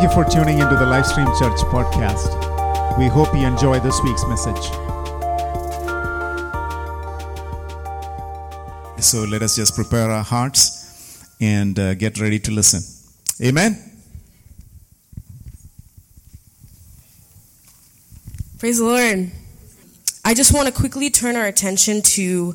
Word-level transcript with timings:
Thank 0.00 0.16
you 0.16 0.24
for 0.24 0.30
tuning 0.30 0.60
into 0.60 0.76
the 0.76 0.86
Livestream 0.86 1.26
Church 1.38 1.60
podcast. 1.68 2.98
We 2.98 3.08
hope 3.08 3.34
you 3.34 3.46
enjoy 3.46 3.80
this 3.80 4.00
week's 4.02 4.24
message. 4.24 4.64
So 9.04 9.24
let 9.24 9.42
us 9.42 9.56
just 9.56 9.74
prepare 9.74 10.10
our 10.10 10.24
hearts 10.24 11.28
and 11.38 11.78
uh, 11.78 11.92
get 11.92 12.18
ready 12.18 12.38
to 12.38 12.50
listen. 12.50 12.80
Amen. 13.46 13.76
Praise 18.58 18.78
the 18.78 18.84
Lord. 18.84 19.30
I 20.24 20.32
just 20.32 20.54
want 20.54 20.66
to 20.66 20.72
quickly 20.72 21.10
turn 21.10 21.36
our 21.36 21.44
attention 21.44 22.00
to 22.16 22.54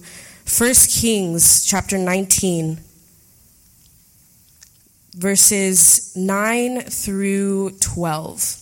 1 0.58 0.74
Kings 0.90 1.64
chapter 1.64 2.00
19, 2.00 2.80
verses 5.16 6.16
9 6.16 6.82
through 6.82 7.72
12. 7.80 8.62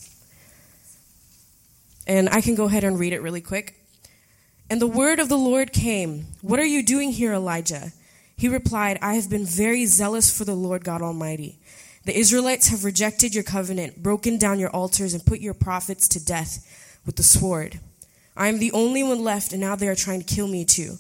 And 2.05 2.29
I 2.29 2.41
can 2.41 2.55
go 2.55 2.65
ahead 2.65 2.83
and 2.83 2.99
read 2.99 3.13
it 3.13 3.21
really 3.21 3.41
quick. 3.41 3.75
And 4.69 4.81
the 4.81 4.87
word 4.87 5.19
of 5.19 5.29
the 5.29 5.37
Lord 5.37 5.73
came 5.73 6.27
What 6.41 6.59
are 6.59 6.65
you 6.65 6.83
doing 6.83 7.11
here, 7.11 7.33
Elijah? 7.33 7.91
He 8.35 8.47
replied, 8.47 8.99
I 9.01 9.15
have 9.15 9.29
been 9.29 9.45
very 9.45 9.85
zealous 9.85 10.35
for 10.35 10.45
the 10.45 10.55
Lord 10.55 10.83
God 10.83 11.01
Almighty. 11.01 11.59
The 12.05 12.17
Israelites 12.17 12.67
have 12.69 12.83
rejected 12.83 13.33
your 13.33 13.43
covenant, 13.43 14.03
broken 14.03 14.37
down 14.37 14.59
your 14.59 14.69
altars, 14.71 15.13
and 15.13 15.25
put 15.25 15.39
your 15.39 15.53
prophets 15.53 16.07
to 16.09 16.23
death 16.23 16.99
with 17.05 17.15
the 17.15 17.23
sword. 17.23 17.79
I 18.35 18.47
am 18.47 18.59
the 18.59 18.71
only 18.73 19.03
one 19.03 19.23
left, 19.23 19.53
and 19.53 19.61
now 19.61 19.75
they 19.75 19.87
are 19.87 19.95
trying 19.95 20.21
to 20.21 20.35
kill 20.35 20.47
me 20.47 20.65
too. 20.65 20.97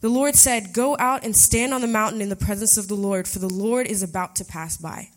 The 0.00 0.08
Lord 0.08 0.34
said, 0.34 0.72
Go 0.72 0.96
out 0.98 1.24
and 1.24 1.36
stand 1.36 1.74
on 1.74 1.80
the 1.80 1.86
mountain 1.86 2.20
in 2.20 2.28
the 2.28 2.36
presence 2.36 2.76
of 2.76 2.88
the 2.88 2.94
Lord, 2.94 3.28
for 3.28 3.38
the 3.38 3.48
Lord 3.48 3.86
is 3.86 4.02
about 4.02 4.36
to 4.36 4.44
pass 4.44 4.76
by. 4.76 5.10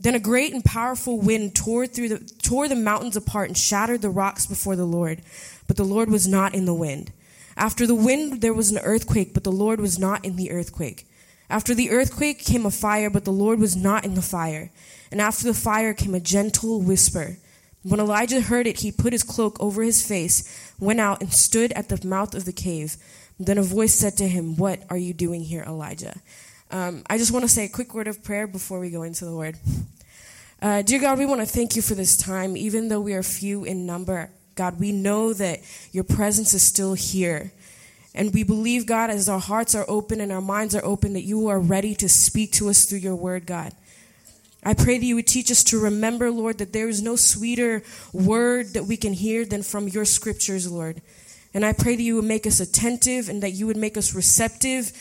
Then 0.00 0.14
a 0.14 0.20
great 0.20 0.52
and 0.52 0.64
powerful 0.64 1.18
wind 1.18 1.56
tore, 1.56 1.86
through 1.86 2.08
the, 2.10 2.18
tore 2.42 2.68
the 2.68 2.76
mountains 2.76 3.16
apart 3.16 3.48
and 3.48 3.58
shattered 3.58 4.02
the 4.02 4.10
rocks 4.10 4.46
before 4.46 4.76
the 4.76 4.84
Lord. 4.84 5.22
But 5.66 5.76
the 5.76 5.84
Lord 5.84 6.10
was 6.10 6.28
not 6.28 6.54
in 6.54 6.66
the 6.66 6.74
wind. 6.74 7.12
After 7.56 7.86
the 7.86 7.94
wind, 7.94 8.40
there 8.40 8.54
was 8.54 8.70
an 8.70 8.78
earthquake, 8.78 9.34
but 9.34 9.42
the 9.42 9.50
Lord 9.50 9.80
was 9.80 9.98
not 9.98 10.24
in 10.24 10.36
the 10.36 10.52
earthquake. 10.52 11.06
After 11.50 11.74
the 11.74 11.90
earthquake 11.90 12.44
came 12.44 12.66
a 12.66 12.70
fire, 12.70 13.10
but 13.10 13.24
the 13.24 13.32
Lord 13.32 13.58
was 13.58 13.74
not 13.74 14.04
in 14.04 14.14
the 14.14 14.22
fire. 14.22 14.70
And 15.10 15.20
after 15.20 15.44
the 15.44 15.54
fire 15.54 15.94
came 15.94 16.14
a 16.14 16.20
gentle 16.20 16.80
whisper. 16.80 17.38
When 17.82 18.00
Elijah 18.00 18.42
heard 18.42 18.66
it, 18.66 18.80
he 18.80 18.92
put 18.92 19.12
his 19.12 19.22
cloak 19.22 19.56
over 19.58 19.82
his 19.82 20.06
face, 20.06 20.72
went 20.78 21.00
out, 21.00 21.20
and 21.20 21.32
stood 21.32 21.72
at 21.72 21.88
the 21.88 22.06
mouth 22.06 22.34
of 22.34 22.44
the 22.44 22.52
cave. 22.52 22.96
Then 23.40 23.58
a 23.58 23.62
voice 23.62 23.94
said 23.94 24.16
to 24.16 24.28
him, 24.28 24.56
What 24.56 24.82
are 24.90 24.96
you 24.96 25.14
doing 25.14 25.42
here, 25.42 25.62
Elijah? 25.62 26.14
Um, 26.70 27.02
I 27.08 27.18
just 27.18 27.32
want 27.32 27.44
to 27.44 27.48
say 27.48 27.64
a 27.64 27.68
quick 27.68 27.94
word 27.94 28.08
of 28.08 28.22
prayer 28.22 28.46
before 28.46 28.80
we 28.80 28.90
go 28.90 29.02
into 29.02 29.24
the 29.24 29.34
word. 29.34 29.56
Uh, 30.60 30.82
dear 30.82 31.00
God, 31.00 31.18
we 31.18 31.26
want 31.26 31.40
to 31.40 31.46
thank 31.46 31.76
you 31.76 31.82
for 31.82 31.94
this 31.94 32.16
time, 32.16 32.56
even 32.56 32.88
though 32.88 33.00
we 33.00 33.14
are 33.14 33.22
few 33.22 33.64
in 33.64 33.86
number. 33.86 34.30
God, 34.56 34.80
we 34.80 34.90
know 34.90 35.32
that 35.32 35.60
your 35.92 36.02
presence 36.02 36.52
is 36.52 36.62
still 36.62 36.94
here. 36.94 37.52
And 38.12 38.34
we 38.34 38.42
believe, 38.42 38.84
God, 38.84 39.10
as 39.10 39.28
our 39.28 39.38
hearts 39.38 39.76
are 39.76 39.84
open 39.86 40.20
and 40.20 40.32
our 40.32 40.40
minds 40.40 40.74
are 40.74 40.84
open, 40.84 41.12
that 41.12 41.22
you 41.22 41.46
are 41.46 41.60
ready 41.60 41.94
to 41.94 42.08
speak 42.08 42.50
to 42.52 42.68
us 42.68 42.84
through 42.84 42.98
your 42.98 43.14
word, 43.14 43.46
God. 43.46 43.72
I 44.64 44.74
pray 44.74 44.98
that 44.98 45.04
you 45.04 45.14
would 45.14 45.28
teach 45.28 45.52
us 45.52 45.62
to 45.64 45.78
remember, 45.78 46.30
Lord, 46.32 46.58
that 46.58 46.72
there 46.72 46.88
is 46.88 47.00
no 47.00 47.14
sweeter 47.14 47.84
word 48.12 48.74
that 48.74 48.86
we 48.86 48.96
can 48.96 49.12
hear 49.12 49.44
than 49.44 49.62
from 49.62 49.86
your 49.86 50.04
scriptures, 50.04 50.70
Lord. 50.70 51.00
And 51.58 51.66
I 51.66 51.72
pray 51.72 51.96
that 51.96 52.02
you 52.04 52.14
would 52.14 52.24
make 52.24 52.46
us 52.46 52.60
attentive 52.60 53.28
and 53.28 53.42
that 53.42 53.50
you 53.50 53.66
would 53.66 53.76
make 53.76 53.96
us 53.96 54.14
receptive. 54.14 54.92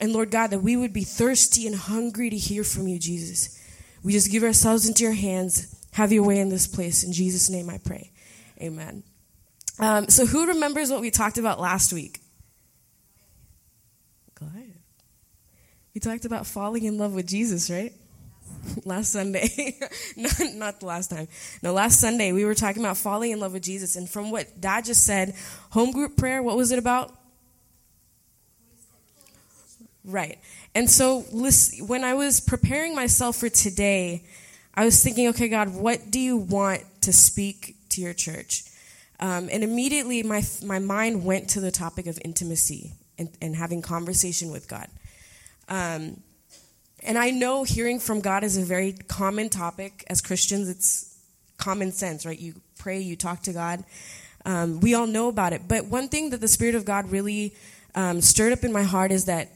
And 0.00 0.10
Lord 0.14 0.30
God, 0.30 0.46
that 0.52 0.60
we 0.60 0.74
would 0.74 0.94
be 0.94 1.04
thirsty 1.04 1.66
and 1.66 1.76
hungry 1.76 2.30
to 2.30 2.36
hear 2.38 2.64
from 2.64 2.88
you, 2.88 2.98
Jesus. 2.98 3.62
We 4.02 4.14
just 4.14 4.30
give 4.30 4.42
ourselves 4.42 4.88
into 4.88 5.02
your 5.02 5.12
hands. 5.12 5.76
Have 5.92 6.10
your 6.10 6.22
way 6.22 6.38
in 6.38 6.48
this 6.48 6.66
place. 6.66 7.04
In 7.04 7.12
Jesus' 7.12 7.50
name 7.50 7.68
I 7.68 7.76
pray. 7.76 8.10
Amen. 8.58 9.02
Um, 9.78 10.08
so, 10.08 10.24
who 10.24 10.46
remembers 10.46 10.90
what 10.90 11.02
we 11.02 11.10
talked 11.10 11.36
about 11.36 11.60
last 11.60 11.92
week? 11.92 12.20
Go 14.40 14.46
ahead. 14.46 14.78
We 15.92 16.00
talked 16.00 16.24
about 16.24 16.46
falling 16.46 16.84
in 16.84 16.96
love 16.96 17.12
with 17.12 17.26
Jesus, 17.26 17.68
right? 17.68 17.92
last 18.84 19.12
Sunday. 19.12 19.78
not, 20.16 20.40
not 20.54 20.80
the 20.80 20.86
last 20.86 21.10
time. 21.10 21.28
No, 21.62 21.72
last 21.72 22.00
Sunday 22.00 22.32
we 22.32 22.44
were 22.44 22.54
talking 22.54 22.82
about 22.82 22.96
falling 22.96 23.30
in 23.30 23.40
love 23.40 23.52
with 23.52 23.62
Jesus. 23.62 23.96
And 23.96 24.08
from 24.08 24.30
what 24.30 24.60
Dad 24.60 24.84
just 24.84 25.04
said, 25.04 25.34
home 25.70 25.92
group 25.92 26.16
prayer, 26.16 26.42
what 26.42 26.56
was 26.56 26.72
it 26.72 26.78
about? 26.78 27.14
Right. 30.04 30.38
And 30.74 30.88
so 30.88 31.20
when 31.20 32.04
I 32.04 32.14
was 32.14 32.40
preparing 32.40 32.94
myself 32.94 33.36
for 33.36 33.48
today, 33.48 34.24
I 34.74 34.84
was 34.84 35.02
thinking, 35.02 35.28
okay, 35.28 35.48
God, 35.48 35.74
what 35.74 36.10
do 36.10 36.20
you 36.20 36.36
want 36.36 36.82
to 37.02 37.12
speak 37.12 37.76
to 37.90 38.00
your 38.00 38.14
church? 38.14 38.64
Um, 39.20 39.48
and 39.50 39.64
immediately 39.64 40.22
my, 40.22 40.42
my 40.64 40.78
mind 40.78 41.24
went 41.24 41.50
to 41.50 41.60
the 41.60 41.70
topic 41.72 42.06
of 42.06 42.18
intimacy 42.24 42.92
and, 43.18 43.28
and 43.42 43.56
having 43.56 43.82
conversation 43.82 44.50
with 44.50 44.68
God. 44.68 44.88
Um, 45.68 46.22
and 47.02 47.16
I 47.16 47.30
know 47.30 47.64
hearing 47.64 48.00
from 48.00 48.20
God 48.20 48.44
is 48.44 48.56
a 48.56 48.62
very 48.62 48.92
common 48.92 49.48
topic 49.48 50.04
as 50.08 50.20
Christians. 50.20 50.68
It's 50.68 51.16
common 51.56 51.92
sense, 51.92 52.26
right? 52.26 52.38
You 52.38 52.54
pray, 52.78 53.00
you 53.00 53.16
talk 53.16 53.42
to 53.42 53.52
God. 53.52 53.84
Um, 54.44 54.80
we 54.80 54.94
all 54.94 55.06
know 55.06 55.28
about 55.28 55.52
it. 55.52 55.62
But 55.68 55.86
one 55.86 56.08
thing 56.08 56.30
that 56.30 56.40
the 56.40 56.48
Spirit 56.48 56.74
of 56.74 56.84
God 56.84 57.10
really 57.10 57.54
um, 57.94 58.20
stirred 58.20 58.52
up 58.52 58.64
in 58.64 58.72
my 58.72 58.82
heart 58.82 59.12
is 59.12 59.26
that 59.26 59.48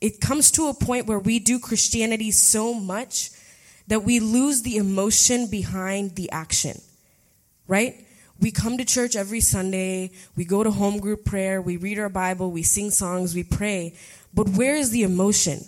it 0.00 0.20
comes 0.20 0.50
to 0.52 0.68
a 0.68 0.74
point 0.74 1.06
where 1.06 1.18
we 1.18 1.38
do 1.38 1.58
Christianity 1.58 2.30
so 2.30 2.74
much 2.74 3.30
that 3.86 4.04
we 4.04 4.20
lose 4.20 4.62
the 4.62 4.76
emotion 4.76 5.46
behind 5.46 6.16
the 6.16 6.30
action, 6.30 6.80
right? 7.68 8.04
We 8.40 8.50
come 8.50 8.78
to 8.78 8.84
church 8.84 9.16
every 9.16 9.40
Sunday, 9.40 10.10
we 10.36 10.44
go 10.44 10.64
to 10.64 10.70
home 10.70 10.98
group 10.98 11.24
prayer, 11.24 11.62
we 11.62 11.76
read 11.76 11.98
our 11.98 12.08
Bible, 12.08 12.50
we 12.50 12.62
sing 12.62 12.90
songs, 12.90 13.34
we 13.34 13.44
pray. 13.44 13.94
But 14.32 14.48
where 14.50 14.74
is 14.74 14.90
the 14.90 15.02
emotion? 15.02 15.60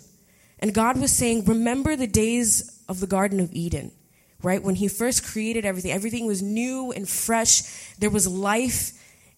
And 0.59 0.73
God 0.73 0.99
was 0.99 1.13
saying, 1.13 1.45
Remember 1.45 1.97
the 1.97 2.07
days 2.07 2.83
of 2.89 3.01
the 3.01 3.07
Garden 3.07 3.41
of 3.41 3.53
Eden, 3.53 3.93
right? 4.43 4.63
When 4.63 4.77
He 4.77 4.89
first 4.89 5.25
created 5.25 5.65
everything, 5.65 5.93
everything 5.93 6.27
was 6.27 6.43
new 6.43 6.93
and 6.93 7.09
fresh, 7.09 7.95
there 7.99 8.11
was 8.11 8.27
life, 8.27 8.93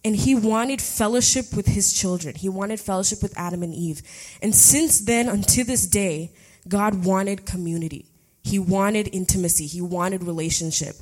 and 0.05 0.15
He 0.15 0.35
wanted 0.35 0.81
fellowship 0.81 1.47
with 1.57 1.67
His 1.67 1.93
children. 1.93 2.35
He 2.35 2.49
wanted 2.49 2.81
fellowship 2.81 3.23
with 3.23 3.37
Adam 3.37 3.63
and 3.63 3.75
Eve. 3.75 4.03
And 4.43 4.55
since 4.55 5.01
then, 5.01 5.29
until 5.29 5.65
this 5.65 5.87
day, 5.87 6.33
God 6.69 7.05
wanted 7.05 7.47
community, 7.47 8.07
He 8.43 8.59
wanted 8.59 9.09
intimacy, 9.13 9.67
He 9.67 9.81
wanted 9.81 10.23
relationship. 10.23 10.97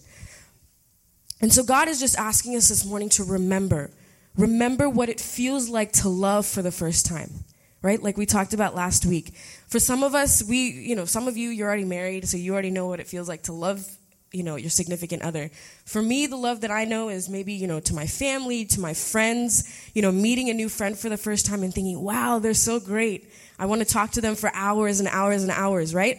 And 1.38 1.52
so 1.52 1.62
God 1.62 1.88
is 1.88 2.00
just 2.00 2.18
asking 2.18 2.56
us 2.56 2.68
this 2.68 2.86
morning 2.86 3.10
to 3.10 3.24
remember. 3.24 3.90
Remember 4.36 4.88
what 4.88 5.10
it 5.10 5.20
feels 5.20 5.68
like 5.68 5.92
to 5.92 6.08
love 6.08 6.46
for 6.46 6.62
the 6.62 6.72
first 6.72 7.04
time 7.06 7.44
right? 7.82 8.02
Like 8.02 8.16
we 8.16 8.26
talked 8.26 8.54
about 8.54 8.74
last 8.74 9.06
week. 9.06 9.34
For 9.68 9.78
some 9.78 10.02
of 10.02 10.14
us, 10.14 10.42
we, 10.42 10.70
you 10.70 10.96
know, 10.96 11.04
some 11.04 11.28
of 11.28 11.36
you, 11.36 11.50
you're 11.50 11.68
already 11.68 11.84
married, 11.84 12.28
so 12.28 12.36
you 12.36 12.52
already 12.52 12.70
know 12.70 12.86
what 12.86 13.00
it 13.00 13.06
feels 13.06 13.28
like 13.28 13.44
to 13.44 13.52
love, 13.52 13.86
you 14.32 14.42
know, 14.42 14.56
your 14.56 14.70
significant 14.70 15.22
other. 15.22 15.50
For 15.84 16.02
me, 16.02 16.26
the 16.26 16.36
love 16.36 16.62
that 16.62 16.70
I 16.70 16.84
know 16.84 17.08
is 17.08 17.28
maybe, 17.28 17.52
you 17.52 17.66
know, 17.66 17.80
to 17.80 17.94
my 17.94 18.06
family, 18.06 18.64
to 18.66 18.80
my 18.80 18.94
friends, 18.94 19.90
you 19.94 20.02
know, 20.02 20.10
meeting 20.10 20.50
a 20.50 20.54
new 20.54 20.68
friend 20.68 20.98
for 20.98 21.08
the 21.08 21.16
first 21.16 21.46
time 21.46 21.62
and 21.62 21.72
thinking, 21.72 22.00
wow, 22.02 22.38
they're 22.38 22.54
so 22.54 22.80
great. 22.80 23.30
I 23.58 23.66
want 23.66 23.82
to 23.82 23.86
talk 23.86 24.12
to 24.12 24.20
them 24.20 24.34
for 24.34 24.50
hours 24.52 25.00
and 25.00 25.08
hours 25.08 25.42
and 25.42 25.52
hours, 25.52 25.94
right? 25.94 26.18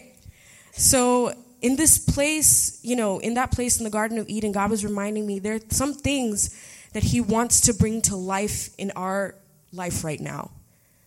So, 0.72 1.34
in 1.60 1.74
this 1.74 1.98
place, 1.98 2.78
you 2.84 2.94
know, 2.94 3.18
in 3.18 3.34
that 3.34 3.50
place 3.50 3.78
in 3.78 3.84
the 3.84 3.90
Garden 3.90 4.16
of 4.18 4.28
Eden, 4.28 4.52
God 4.52 4.70
was 4.70 4.84
reminding 4.84 5.26
me 5.26 5.40
there 5.40 5.56
are 5.56 5.60
some 5.70 5.92
things 5.92 6.56
that 6.92 7.02
He 7.02 7.20
wants 7.20 7.62
to 7.62 7.74
bring 7.74 8.00
to 8.02 8.14
life 8.14 8.70
in 8.78 8.92
our 8.92 9.34
life 9.72 10.04
right 10.04 10.20
now 10.20 10.52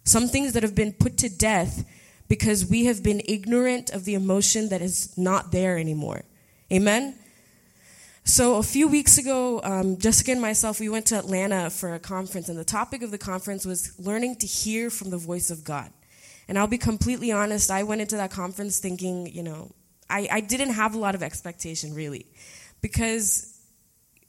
some 0.03 0.27
things 0.27 0.53
that 0.53 0.63
have 0.63 0.75
been 0.75 0.93
put 0.93 1.17
to 1.17 1.29
death 1.29 1.85
because 2.27 2.65
we 2.65 2.85
have 2.85 3.03
been 3.03 3.21
ignorant 3.25 3.89
of 3.89 4.05
the 4.05 4.13
emotion 4.13 4.69
that 4.69 4.81
is 4.81 5.17
not 5.17 5.51
there 5.51 5.77
anymore. 5.77 6.23
Amen? 6.71 7.15
So, 8.23 8.57
a 8.57 8.63
few 8.63 8.87
weeks 8.87 9.17
ago, 9.17 9.61
um, 9.63 9.97
Jessica 9.97 10.31
and 10.31 10.41
myself, 10.41 10.79
we 10.79 10.89
went 10.89 11.07
to 11.07 11.17
Atlanta 11.17 11.69
for 11.71 11.93
a 11.93 11.99
conference, 11.99 12.49
and 12.49 12.57
the 12.57 12.63
topic 12.63 13.01
of 13.01 13.09
the 13.09 13.17
conference 13.17 13.65
was 13.65 13.99
learning 13.99 14.35
to 14.37 14.47
hear 14.47 14.89
from 14.89 15.09
the 15.09 15.17
voice 15.17 15.49
of 15.49 15.63
God. 15.63 15.91
And 16.47 16.57
I'll 16.57 16.67
be 16.67 16.77
completely 16.77 17.31
honest, 17.31 17.71
I 17.71 17.83
went 17.83 18.01
into 18.01 18.17
that 18.17 18.31
conference 18.31 18.79
thinking, 18.79 19.27
you 19.27 19.41
know, 19.41 19.71
I, 20.09 20.27
I 20.31 20.41
didn't 20.41 20.71
have 20.71 20.93
a 20.93 20.99
lot 20.99 21.15
of 21.15 21.23
expectation 21.23 21.95
really. 21.95 22.25
Because 22.81 23.57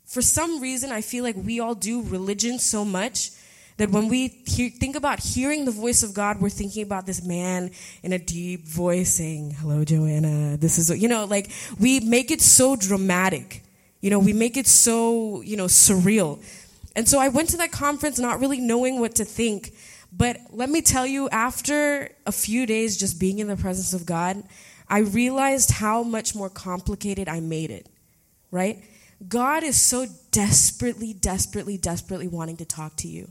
for 0.07 0.23
some 0.23 0.61
reason, 0.61 0.93
I 0.93 1.01
feel 1.01 1.25
like 1.25 1.37
we 1.37 1.61
all 1.61 1.75
do 1.75 2.03
religion 2.03 2.59
so 2.59 2.85
much 2.85 3.31
that 3.77 3.91
when 3.91 4.09
we 4.09 4.29
hear, 4.47 4.71
think 4.71 4.97
about 4.97 5.21
hearing 5.21 5.65
the 5.65 5.71
voice 5.71 6.03
of 6.03 6.15
God, 6.15 6.41
we're 6.41 6.51
thinking 6.51 6.83
about 6.83 7.07
this 7.07 7.25
man 7.25 7.71
in 8.03 8.13
a 8.13 8.19
deep 8.19 8.67
voice 8.67 9.15
saying, 9.15 9.53
Hello, 9.53 9.85
Joanna. 9.85 10.57
This 10.57 10.79
is, 10.79 10.91
you 11.01 11.09
know, 11.09 11.25
like 11.25 11.51
we 11.79 12.01
make 12.01 12.31
it 12.31 12.41
so 12.41 12.77
dramatic. 12.77 13.63
You 14.01 14.11
know, 14.11 14.19
we 14.19 14.33
make 14.33 14.57
it 14.57 14.67
so, 14.67 15.43
you 15.43 15.57
know, 15.57 15.67
surreal. 15.67 16.43
And 16.95 17.09
so 17.09 17.19
I 17.19 17.29
went 17.29 17.51
to 17.51 17.57
that 17.59 17.73
conference 17.73 18.19
not 18.19 18.41
really 18.41 18.61
knowing 18.61 19.01
what 19.01 19.15
to 19.17 19.25
think. 19.25 19.73
But 20.13 20.37
let 20.51 20.69
me 20.69 20.83
tell 20.83 21.07
you, 21.07 21.29
after 21.31 22.11
a 22.27 22.33
few 22.33 22.67
days 22.67 22.99
just 22.99 23.19
being 23.19 23.39
in 23.39 23.47
the 23.47 23.57
presence 23.57 23.95
of 23.95 24.05
God, 24.05 24.43
I 24.89 24.99
realized 24.99 25.71
how 25.71 26.03
much 26.03 26.35
more 26.35 26.51
complicated 26.51 27.29
I 27.29 27.41
made 27.41 27.71
it, 27.71 27.89
right? 28.51 28.85
God 29.27 29.63
is 29.63 29.81
so 29.81 30.07
desperately, 30.31 31.15
desperately, 31.15 31.79
desperately 31.79 32.29
wanting 32.29 32.59
to 32.59 32.67
talk 32.67 32.97
to 32.97 33.09
you, 33.09 33.31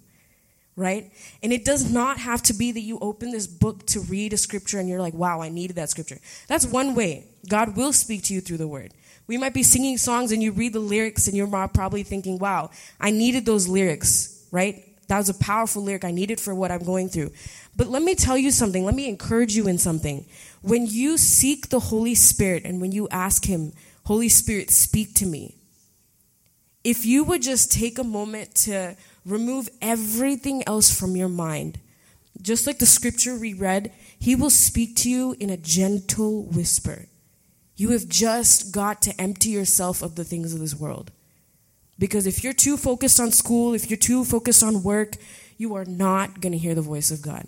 right? 0.75 1.11
And 1.43 1.51
it 1.51 1.65
does 1.65 1.91
not 1.91 2.17
have 2.17 2.41
to 2.43 2.53
be 2.53 2.71
that 2.71 2.81
you 2.81 2.97
open 2.99 3.31
this 3.31 3.47
book 3.47 3.85
to 3.87 3.99
read 4.01 4.33
a 4.33 4.37
scripture 4.37 4.79
and 4.79 4.87
you're 4.87 5.01
like, 5.01 5.13
wow, 5.13 5.41
I 5.41 5.49
needed 5.49 5.75
that 5.75 5.89
scripture. 5.89 6.19
That's 6.47 6.65
one 6.65 6.95
way. 6.95 7.27
God 7.49 7.75
will 7.75 7.93
speak 7.93 8.23
to 8.23 8.33
you 8.33 8.41
through 8.41 8.57
the 8.57 8.67
word. 8.67 8.93
We 9.27 9.37
might 9.37 9.53
be 9.53 9.63
singing 9.63 9.97
songs 9.97 10.31
and 10.31 10.41
you 10.41 10.51
read 10.51 10.73
the 10.73 10.79
lyrics 10.79 11.27
and 11.27 11.35
you're 11.35 11.47
probably 11.67 12.03
thinking, 12.03 12.37
wow, 12.39 12.71
I 12.99 13.11
needed 13.11 13.45
those 13.45 13.67
lyrics, 13.67 14.45
right? 14.51 14.83
That 15.07 15.17
was 15.17 15.29
a 15.29 15.33
powerful 15.33 15.83
lyric 15.83 16.05
I 16.05 16.11
needed 16.11 16.39
for 16.39 16.55
what 16.55 16.71
I'm 16.71 16.83
going 16.83 17.09
through. 17.09 17.31
But 17.75 17.87
let 17.87 18.01
me 18.01 18.15
tell 18.15 18.37
you 18.37 18.51
something. 18.51 18.85
Let 18.85 18.95
me 18.95 19.07
encourage 19.07 19.55
you 19.55 19.67
in 19.67 19.77
something. 19.77 20.25
When 20.61 20.85
you 20.85 21.17
seek 21.17 21.69
the 21.69 21.79
Holy 21.79 22.15
Spirit 22.15 22.63
and 22.65 22.81
when 22.81 22.91
you 22.91 23.07
ask 23.09 23.45
Him, 23.45 23.73
Holy 24.05 24.29
Spirit, 24.29 24.69
speak 24.69 25.13
to 25.15 25.25
me, 25.25 25.55
if 26.83 27.05
you 27.05 27.23
would 27.23 27.41
just 27.41 27.71
take 27.71 27.99
a 27.99 28.03
moment 28.03 28.55
to 28.55 28.95
remove 29.25 29.69
everything 29.81 30.63
else 30.67 30.97
from 30.97 31.15
your 31.15 31.29
mind, 31.29 31.79
just 32.41 32.65
like 32.65 32.79
the 32.79 32.85
scripture 32.85 33.37
we 33.37 33.53
read, 33.53 33.91
He 34.19 34.35
will 34.35 34.49
speak 34.49 34.95
to 34.97 35.09
you 35.09 35.35
in 35.39 35.49
a 35.49 35.57
gentle 35.57 36.43
whisper. 36.43 37.05
You 37.75 37.89
have 37.91 38.07
just 38.07 38.71
got 38.71 39.01
to 39.03 39.21
empty 39.21 39.49
yourself 39.49 40.01
of 40.01 40.15
the 40.15 40.23
things 40.23 40.53
of 40.53 40.59
this 40.59 40.75
world. 40.75 41.11
Because 41.97 42.25
if 42.25 42.43
you're 42.43 42.53
too 42.53 42.77
focused 42.77 43.19
on 43.19 43.31
school, 43.31 43.73
if 43.73 43.89
you're 43.89 43.97
too 43.97 44.23
focused 44.23 44.63
on 44.63 44.83
work, 44.83 45.15
you 45.57 45.75
are 45.75 45.85
not 45.85 46.41
going 46.41 46.51
to 46.51 46.57
hear 46.57 46.73
the 46.73 46.81
voice 46.81 47.11
of 47.11 47.21
God. 47.21 47.47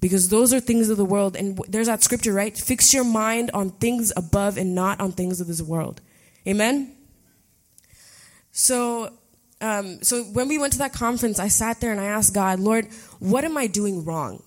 Because 0.00 0.28
those 0.28 0.52
are 0.52 0.60
things 0.60 0.88
of 0.88 0.96
the 0.96 1.04
world. 1.04 1.36
And 1.36 1.58
there's 1.68 1.86
that 1.86 2.02
scripture, 2.02 2.32
right? 2.32 2.56
Fix 2.56 2.92
your 2.92 3.04
mind 3.04 3.50
on 3.54 3.70
things 3.70 4.12
above 4.16 4.58
and 4.58 4.74
not 4.74 5.00
on 5.00 5.12
things 5.12 5.40
of 5.40 5.46
this 5.46 5.62
world. 5.62 6.00
Amen? 6.46 6.96
So, 8.50 9.12
um, 9.60 10.02
so 10.02 10.24
when 10.24 10.48
we 10.48 10.58
went 10.58 10.72
to 10.74 10.78
that 10.80 10.92
conference, 10.92 11.38
I 11.38 11.48
sat 11.48 11.80
there 11.80 11.90
and 11.90 12.00
I 12.00 12.06
asked 12.06 12.34
God, 12.34 12.60
Lord, 12.60 12.86
what 13.18 13.44
am 13.44 13.56
I 13.56 13.66
doing 13.66 14.04
wrong? 14.04 14.42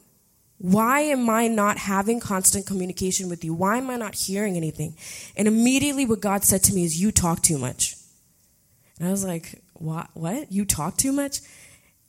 Why 0.59 1.01
am 1.01 1.29
I 1.29 1.47
not 1.47 1.77
having 1.77 2.19
constant 2.19 2.65
communication 2.65 3.29
with 3.29 3.43
you? 3.43 3.53
Why 3.53 3.77
am 3.77 3.89
I 3.89 3.95
not 3.95 4.13
hearing 4.13 4.57
anything? 4.57 4.95
And 5.37 5.47
immediately 5.47 6.05
what 6.05 6.19
God 6.19 6.43
said 6.43 6.63
to 6.63 6.73
me 6.73 6.83
is, 6.83 7.01
You 7.01 7.11
talk 7.11 7.41
too 7.41 7.57
much. 7.57 7.95
And 8.99 9.07
I 9.07 9.11
was 9.11 9.23
like, 9.23 9.63
What? 9.73 10.09
What? 10.13 10.51
You 10.51 10.65
talk 10.65 10.97
too 10.97 11.13
much? 11.13 11.39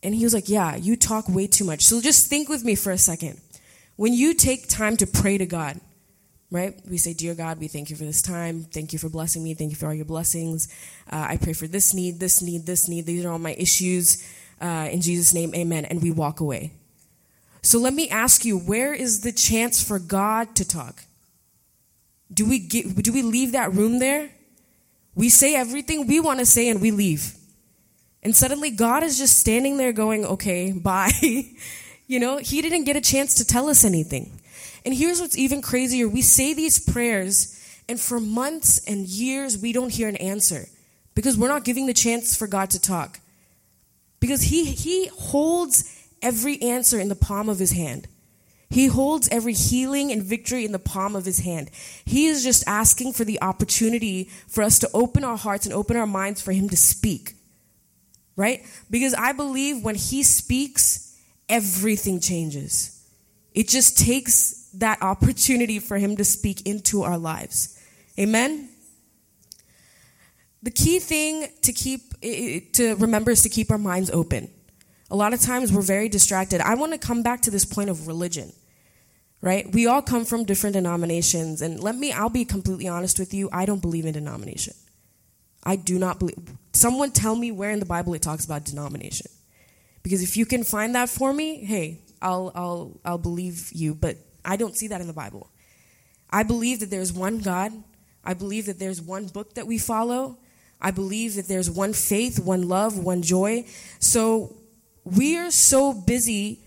And 0.02 0.14
he 0.14 0.24
was 0.24 0.34
like, 0.34 0.48
Yeah, 0.48 0.74
you 0.74 0.96
talk 0.96 1.28
way 1.28 1.46
too 1.46 1.64
much. 1.64 1.82
So 1.82 2.00
just 2.00 2.28
think 2.28 2.48
with 2.48 2.64
me 2.64 2.74
for 2.74 2.90
a 2.90 2.98
second. 2.98 3.40
When 3.94 4.12
you 4.14 4.34
take 4.34 4.68
time 4.68 4.96
to 4.96 5.06
pray 5.06 5.38
to 5.38 5.46
God, 5.46 5.80
right? 6.50 6.74
We 6.88 6.96
say, 6.96 7.14
Dear 7.14 7.34
God, 7.34 7.58
we 7.58 7.68
thank 7.68 7.90
you 7.90 7.96
for 7.96 8.04
this 8.04 8.22
time. 8.22 8.64
Thank 8.64 8.92
you 8.92 8.98
for 8.98 9.08
blessing 9.08 9.44
me. 9.44 9.54
Thank 9.54 9.70
you 9.70 9.76
for 9.76 9.86
all 9.86 9.94
your 9.94 10.04
blessings. 10.04 10.68
Uh, 11.10 11.26
I 11.30 11.36
pray 11.36 11.52
for 11.52 11.66
this 11.66 11.94
need, 11.94 12.20
this 12.20 12.42
need, 12.42 12.66
this 12.66 12.88
need. 12.88 13.06
These 13.06 13.24
are 13.24 13.30
all 13.30 13.38
my 13.38 13.54
issues. 13.54 14.26
Uh, 14.60 14.88
in 14.90 15.00
Jesus' 15.00 15.32
name, 15.32 15.54
amen. 15.54 15.84
And 15.86 16.02
we 16.02 16.10
walk 16.10 16.40
away. 16.40 16.72
So 17.62 17.78
let 17.78 17.94
me 17.94 18.08
ask 18.08 18.44
you, 18.44 18.58
where 18.58 18.94
is 18.94 19.20
the 19.20 19.32
chance 19.32 19.82
for 19.82 19.98
God 19.98 20.54
to 20.56 20.66
talk? 20.66 21.04
Do 22.32 22.48
we 22.48 22.58
get, 22.58 22.96
do 22.96 23.12
we 23.12 23.22
leave 23.22 23.52
that 23.52 23.72
room 23.72 23.98
there? 23.98 24.30
We 25.14 25.28
say 25.28 25.54
everything 25.54 26.06
we 26.06 26.20
want 26.20 26.38
to 26.38 26.46
say 26.46 26.68
and 26.68 26.80
we 26.80 26.90
leave. 26.90 27.34
And 28.22 28.36
suddenly 28.36 28.70
God 28.70 29.02
is 29.02 29.18
just 29.18 29.38
standing 29.38 29.76
there 29.76 29.92
going, 29.92 30.24
okay, 30.24 30.72
bye. 30.76 31.10
you 32.06 32.20
know, 32.20 32.38
he 32.38 32.62
didn't 32.62 32.84
get 32.84 32.96
a 32.96 33.00
chance 33.00 33.34
to 33.34 33.44
tell 33.44 33.68
us 33.68 33.84
anything. 33.84 34.39
And 34.84 34.94
here's 34.94 35.20
what's 35.20 35.36
even 35.36 35.62
crazier. 35.62 36.08
We 36.08 36.22
say 36.22 36.54
these 36.54 36.78
prayers 36.78 37.56
and 37.88 38.00
for 38.00 38.20
months 38.20 38.78
and 38.86 39.06
years 39.06 39.58
we 39.58 39.72
don't 39.72 39.92
hear 39.92 40.08
an 40.08 40.16
answer 40.16 40.66
because 41.14 41.36
we're 41.36 41.48
not 41.48 41.64
giving 41.64 41.86
the 41.86 41.94
chance 41.94 42.36
for 42.36 42.46
God 42.46 42.70
to 42.70 42.80
talk. 42.80 43.20
Because 44.20 44.42
he, 44.42 44.64
he 44.64 45.08
holds 45.08 45.84
every 46.22 46.60
answer 46.62 47.00
in 47.00 47.08
the 47.08 47.16
palm 47.16 47.48
of 47.48 47.58
his 47.58 47.72
hand. 47.72 48.06
He 48.68 48.86
holds 48.86 49.28
every 49.30 49.52
healing 49.52 50.12
and 50.12 50.22
victory 50.22 50.64
in 50.64 50.70
the 50.70 50.78
palm 50.78 51.16
of 51.16 51.24
his 51.24 51.40
hand. 51.40 51.70
He 52.04 52.26
is 52.26 52.44
just 52.44 52.62
asking 52.68 53.14
for 53.14 53.24
the 53.24 53.42
opportunity 53.42 54.30
for 54.46 54.62
us 54.62 54.78
to 54.78 54.90
open 54.94 55.24
our 55.24 55.36
hearts 55.36 55.66
and 55.66 55.74
open 55.74 55.96
our 55.96 56.06
minds 56.06 56.40
for 56.40 56.52
him 56.52 56.68
to 56.68 56.76
speak. 56.76 57.34
Right? 58.36 58.64
Because 58.88 59.12
I 59.14 59.32
believe 59.32 59.82
when 59.82 59.96
he 59.96 60.22
speaks, 60.22 61.18
everything 61.48 62.20
changes. 62.20 62.96
It 63.52 63.68
just 63.68 63.98
takes 63.98 64.59
that 64.74 65.02
opportunity 65.02 65.78
for 65.78 65.98
him 65.98 66.16
to 66.16 66.24
speak 66.24 66.66
into 66.66 67.02
our 67.02 67.18
lives. 67.18 67.78
Amen? 68.18 68.68
The 70.62 70.70
key 70.70 70.98
thing 70.98 71.48
to 71.62 71.72
keep 71.72 72.20
to 72.20 72.94
remember 72.96 73.30
is 73.30 73.42
to 73.42 73.48
keep 73.48 73.70
our 73.70 73.78
minds 73.78 74.10
open. 74.10 74.50
A 75.10 75.16
lot 75.16 75.32
of 75.32 75.40
times 75.40 75.72
we're 75.72 75.80
very 75.82 76.08
distracted. 76.08 76.60
I 76.60 76.74
want 76.74 76.92
to 76.92 76.98
come 76.98 77.22
back 77.22 77.40
to 77.42 77.50
this 77.50 77.64
point 77.64 77.90
of 77.90 78.06
religion, 78.06 78.52
right? 79.40 79.72
We 79.72 79.86
all 79.86 80.02
come 80.02 80.24
from 80.24 80.44
different 80.44 80.74
denominations. 80.74 81.62
And 81.62 81.80
let 81.80 81.96
me, 81.96 82.12
I'll 82.12 82.28
be 82.28 82.44
completely 82.44 82.86
honest 82.86 83.18
with 83.18 83.34
you, 83.34 83.48
I 83.52 83.64
don't 83.64 83.80
believe 83.80 84.04
in 84.04 84.12
denomination. 84.12 84.74
I 85.64 85.76
do 85.76 85.98
not 85.98 86.18
believe. 86.18 86.38
Someone 86.72 87.10
tell 87.10 87.34
me 87.34 87.50
where 87.50 87.70
in 87.70 87.80
the 87.80 87.86
Bible 87.86 88.14
it 88.14 88.22
talks 88.22 88.44
about 88.44 88.64
denomination. 88.64 89.26
Because 90.02 90.22
if 90.22 90.36
you 90.36 90.46
can 90.46 90.62
find 90.62 90.94
that 90.94 91.08
for 91.08 91.32
me, 91.32 91.64
hey, 91.64 92.00
I'll, 92.22 92.52
I'll, 92.54 93.00
I'll 93.04 93.18
believe 93.18 93.70
you. 93.72 93.94
But 93.94 94.16
I 94.44 94.56
don't 94.56 94.76
see 94.76 94.88
that 94.88 95.00
in 95.00 95.06
the 95.06 95.12
Bible. 95.12 95.50
I 96.30 96.42
believe 96.42 96.80
that 96.80 96.90
there's 96.90 97.12
one 97.12 97.38
God. 97.38 97.72
I 98.24 98.34
believe 98.34 98.66
that 98.66 98.78
there's 98.78 99.00
one 99.00 99.26
book 99.26 99.54
that 99.54 99.66
we 99.66 99.78
follow. 99.78 100.38
I 100.80 100.90
believe 100.90 101.34
that 101.34 101.48
there's 101.48 101.70
one 101.70 101.92
faith, 101.92 102.38
one 102.38 102.68
love, 102.68 102.98
one 102.98 103.22
joy. 103.22 103.66
So 103.98 104.56
we 105.04 105.36
are 105.36 105.50
so 105.50 105.92
busy 105.92 106.60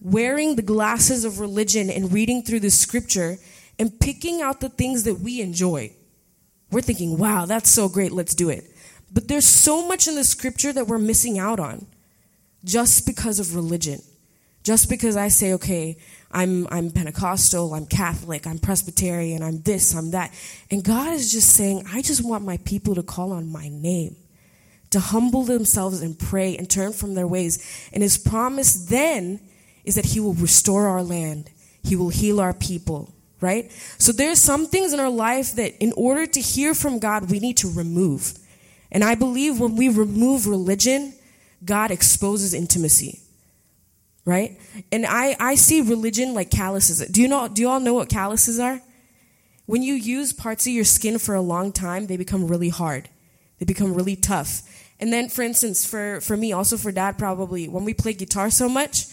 wearing 0.00 0.56
the 0.56 0.62
glasses 0.62 1.24
of 1.24 1.40
religion 1.40 1.90
and 1.90 2.12
reading 2.12 2.42
through 2.42 2.60
the 2.60 2.70
scripture 2.70 3.38
and 3.78 3.98
picking 4.00 4.40
out 4.40 4.60
the 4.60 4.68
things 4.68 5.04
that 5.04 5.16
we 5.16 5.40
enjoy. 5.40 5.92
We're 6.70 6.82
thinking, 6.82 7.18
wow, 7.18 7.46
that's 7.46 7.70
so 7.70 7.88
great, 7.88 8.12
let's 8.12 8.34
do 8.34 8.50
it. 8.50 8.64
But 9.12 9.28
there's 9.28 9.46
so 9.46 9.86
much 9.86 10.06
in 10.06 10.14
the 10.14 10.24
scripture 10.24 10.72
that 10.72 10.86
we're 10.86 10.98
missing 10.98 11.38
out 11.38 11.58
on 11.58 11.86
just 12.64 13.06
because 13.06 13.38
of 13.38 13.54
religion. 13.54 14.00
Just 14.62 14.90
because 14.90 15.16
I 15.16 15.28
say, 15.28 15.54
okay, 15.54 15.96
I'm, 16.30 16.66
I'm 16.70 16.90
Pentecostal, 16.90 17.74
I'm 17.74 17.86
Catholic, 17.86 18.46
I'm 18.46 18.58
Presbyterian, 18.58 19.42
I'm 19.42 19.62
this, 19.62 19.94
I'm 19.94 20.10
that. 20.10 20.32
And 20.70 20.84
God 20.84 21.14
is 21.14 21.32
just 21.32 21.50
saying, 21.54 21.84
I 21.92 22.02
just 22.02 22.22
want 22.22 22.44
my 22.44 22.58
people 22.58 22.94
to 22.96 23.02
call 23.02 23.32
on 23.32 23.50
my 23.50 23.68
name 23.68 24.16
to 24.90 25.00
humble 25.00 25.44
themselves 25.44 26.00
and 26.02 26.18
pray 26.18 26.56
and 26.56 26.68
turn 26.68 26.92
from 26.92 27.14
their 27.14 27.26
ways. 27.26 27.88
And 27.92 28.02
his 28.02 28.16
promise 28.16 28.86
then 28.86 29.40
is 29.84 29.94
that 29.94 30.06
he 30.06 30.20
will 30.20 30.34
restore 30.34 30.88
our 30.88 31.02
land, 31.02 31.50
he 31.82 31.96
will 31.96 32.08
heal 32.08 32.40
our 32.40 32.52
people, 32.52 33.14
right? 33.40 33.70
So 33.98 34.12
there's 34.12 34.38
some 34.38 34.66
things 34.66 34.92
in 34.92 35.00
our 35.00 35.10
life 35.10 35.54
that 35.54 35.76
in 35.82 35.92
order 35.96 36.26
to 36.26 36.40
hear 36.40 36.74
from 36.74 36.98
God, 36.98 37.30
we 37.30 37.38
need 37.40 37.56
to 37.58 37.70
remove. 37.70 38.38
And 38.90 39.04
I 39.04 39.14
believe 39.14 39.60
when 39.60 39.76
we 39.76 39.88
remove 39.88 40.46
religion, 40.46 41.14
God 41.64 41.90
exposes 41.90 42.54
intimacy. 42.54 43.20
Right? 44.28 44.60
And 44.92 45.06
I, 45.06 45.36
I 45.40 45.54
see 45.54 45.80
religion 45.80 46.34
like 46.34 46.50
calluses. 46.50 46.98
Do 47.08 47.22
you 47.22 47.28
know 47.28 47.48
do 47.48 47.62
you 47.62 47.68
all 47.68 47.80
know 47.80 47.94
what 47.94 48.10
calluses 48.10 48.60
are? 48.60 48.82
When 49.64 49.82
you 49.82 49.94
use 49.94 50.34
parts 50.34 50.66
of 50.66 50.72
your 50.74 50.84
skin 50.84 51.18
for 51.18 51.34
a 51.34 51.40
long 51.40 51.72
time, 51.72 52.08
they 52.08 52.18
become 52.18 52.46
really 52.46 52.68
hard. 52.68 53.08
They 53.58 53.64
become 53.64 53.94
really 53.94 54.16
tough. 54.16 54.62
And 55.00 55.12
then, 55.12 55.30
for 55.30 55.42
instance, 55.42 55.86
for, 55.86 56.20
for 56.20 56.36
me, 56.36 56.52
also 56.52 56.76
for 56.76 56.92
dad, 56.92 57.16
probably, 57.16 57.68
when 57.68 57.84
we 57.84 57.94
play 57.94 58.12
guitar 58.12 58.50
so 58.50 58.68
much, 58.68 59.06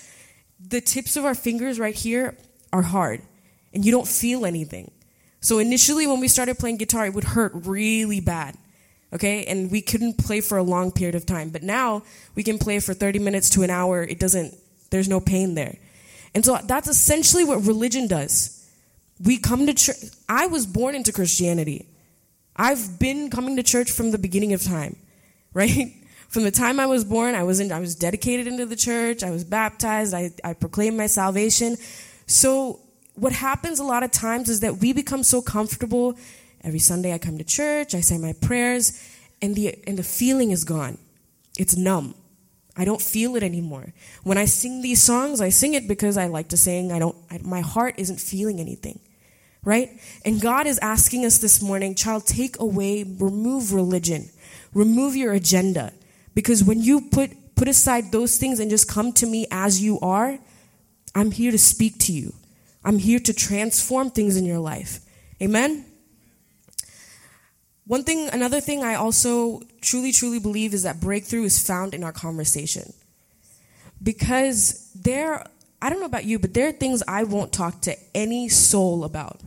the 0.60 0.81
tips 0.81 1.15
of 1.15 1.24
our 1.24 1.36
fingers 1.36 1.79
right 1.79 1.95
here 1.95 2.36
are 2.74 2.81
hard 2.81 3.22
and 3.74 3.86
you 3.86 3.91
don't 3.91 4.07
feel 4.07 4.45
anything. 4.45 4.91
So 5.39 5.60
initially, 5.60 6.07
when 6.07 6.19
we 6.19 6.27
started 6.27 6.57
playing 6.57 6.77
guitar, 6.77 7.05
it 7.05 7.13
would 7.13 7.24
hurt 7.24 7.53
really 7.53 8.19
bad. 8.19 8.57
Okay. 9.13 9.45
And 9.45 9.72
we 9.72 9.81
couldn't 9.81 10.17
play 10.17 10.41
for 10.41 10.57
a 10.57 10.63
long 10.63 10.91
period 10.91 11.15
of 11.15 11.25
time. 11.25 11.50
But 11.50 11.63
now 11.63 12.03
we 12.34 12.43
can 12.43 12.57
play 12.57 12.79
for 12.79 12.93
30 12.93 13.19
minutes 13.19 13.50
to 13.51 13.63
an 13.63 13.69
hour. 13.69 14.03
It 14.03 14.19
doesn't, 14.19 14.55
there's 14.95 15.09
no 15.09 15.19
pain 15.19 15.55
there. 15.55 15.77
And 16.33 16.43
so 16.43 16.57
that's 16.63 16.87
essentially 16.87 17.43
what 17.43 17.65
religion 17.65 18.07
does. 18.07 18.67
We 19.23 19.37
come 19.37 19.65
to 19.67 19.73
church. 19.73 19.97
I 20.27 20.47
was 20.47 20.65
born 20.65 20.95
into 20.95 21.11
Christianity. 21.11 21.87
I've 22.55 22.99
been 22.99 23.29
coming 23.29 23.55
to 23.57 23.63
church 23.63 23.91
from 23.91 24.11
the 24.11 24.17
beginning 24.17 24.53
of 24.53 24.63
time 24.63 24.95
right? 25.55 25.93
From 26.27 26.43
the 26.43 26.51
time 26.51 26.81
I 26.81 26.85
was 26.85 27.05
born, 27.05 27.33
I 27.33 27.43
was 27.43 27.61
in, 27.61 27.71
I 27.71 27.79
was 27.79 27.95
dedicated 27.95 28.45
into 28.45 28.65
the 28.65 28.75
church. 28.75 29.23
I 29.23 29.31
was 29.31 29.45
baptized. 29.45 30.13
I, 30.13 30.31
I 30.43 30.53
proclaimed 30.53 30.97
my 30.97 31.07
salvation. 31.07 31.77
So 32.27 32.81
what 33.15 33.31
happens 33.31 33.79
a 33.79 33.85
lot 33.85 34.03
of 34.03 34.11
times 34.11 34.49
is 34.49 34.59
that 34.59 34.77
we 34.77 34.91
become 34.91 35.23
so 35.23 35.41
comfortable. 35.41 36.17
Every 36.61 36.79
Sunday 36.79 37.13
I 37.13 37.19
come 37.19 37.37
to 37.37 37.45
church, 37.45 37.95
I 37.95 38.01
say 38.01 38.17
my 38.17 38.33
prayers, 38.33 39.01
and 39.41 39.55
the, 39.55 39.77
and 39.87 39.97
the 39.97 40.03
feeling 40.03 40.51
is 40.51 40.65
gone. 40.65 40.97
It's 41.57 41.77
numb. 41.77 42.15
I 42.77 42.86
don't 42.86 43.01
feel 43.01 43.36
it 43.36 43.44
anymore. 43.44 43.94
When 44.24 44.38
I 44.38 44.46
sing 44.46 44.82
these 44.82 45.01
songs, 45.01 45.41
I 45.41 45.50
sing 45.50 45.74
it 45.74 45.88
because 45.88 46.17
I 46.17 46.27
like 46.27 46.50
to 46.50 46.58
sing. 46.58 46.91
I 46.91 47.00
don't, 47.00 47.15
I, 47.32 47.39
my 47.44 47.62
heart 47.62 47.96
isn't 47.98 48.20
feeling 48.20 48.60
anything. 48.60 49.00
right? 49.65 49.89
And 50.24 50.39
God 50.39 50.67
is 50.67 50.79
asking 50.79 51.25
us 51.25 51.39
this 51.39 51.62
morning, 51.62 51.96
child, 51.96 52.25
take 52.27 52.60
away, 52.60 53.03
remove 53.03 53.74
religion, 53.74 54.29
remove 54.74 55.15
your 55.15 55.34
agenda. 55.34 55.91
Because 56.36 56.63
when 56.63 56.82
you 56.82 57.01
put, 57.01 57.32
put 57.55 57.67
aside 57.67 58.12
those 58.12 58.38
things 58.38 58.60
and 58.60 58.70
just 58.70 58.88
come 58.88 59.12
to 59.13 59.25
me 59.25 59.48
as 59.51 59.82
you 59.82 60.00
are, 60.01 60.38
I'm 61.15 61.32
here 61.32 61.51
to 61.51 61.58
speak 61.58 61.98
to 62.01 62.13
you. 62.13 62.34
I'm 62.84 63.00
here 63.00 63.20
to 63.20 63.34
transform 63.34 64.12
things 64.12 64.38
in 64.38 64.46
your 64.46 64.60
life. 64.60 65.00
Amen? 65.41 65.86
One 67.88 68.04
thing, 68.04 68.30
another 68.30 68.62
thing 68.62 68.84
I 68.84 68.96
also 68.96 69.62
truly, 69.82 70.12
truly 70.12 70.39
believe 70.39 70.74
is 70.74 70.84
that 70.84 71.00
breakthrough 71.00 71.44
is 71.44 71.65
found 71.65 71.94
in 71.94 72.04
our 72.04 72.12
conversation. 72.12 72.94
Because 74.01 74.92
there, 74.96 75.46
I 75.82 75.89
don't 75.89 76.00
know 76.00 76.08
about 76.08 76.25
you, 76.25 76.39
but 76.39 76.54
there 76.54 76.68
are 76.70 76.72
things 76.72 77.04
I 77.08 77.24
won't 77.24 77.54
talk 77.54 77.82
to 77.82 77.96
any 78.15 78.50
soul 78.50 79.04
about. 79.04 79.39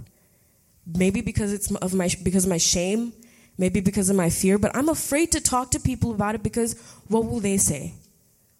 Maybe 0.86 1.20
because 1.20 1.52
it's 1.52 1.70
of 1.74 1.92
my 1.92 2.08
because 2.22 2.44
of 2.44 2.50
my 2.50 2.56
shame, 2.56 3.12
maybe 3.58 3.80
because 3.80 4.08
of 4.08 4.16
my 4.16 4.30
fear, 4.30 4.56
but 4.56 4.74
I'm 4.74 4.88
afraid 4.88 5.32
to 5.32 5.40
talk 5.40 5.72
to 5.72 5.80
people 5.80 6.12
about 6.12 6.34
it 6.34 6.42
because 6.42 6.80
what 7.08 7.26
will 7.26 7.40
they 7.40 7.58
say? 7.58 7.92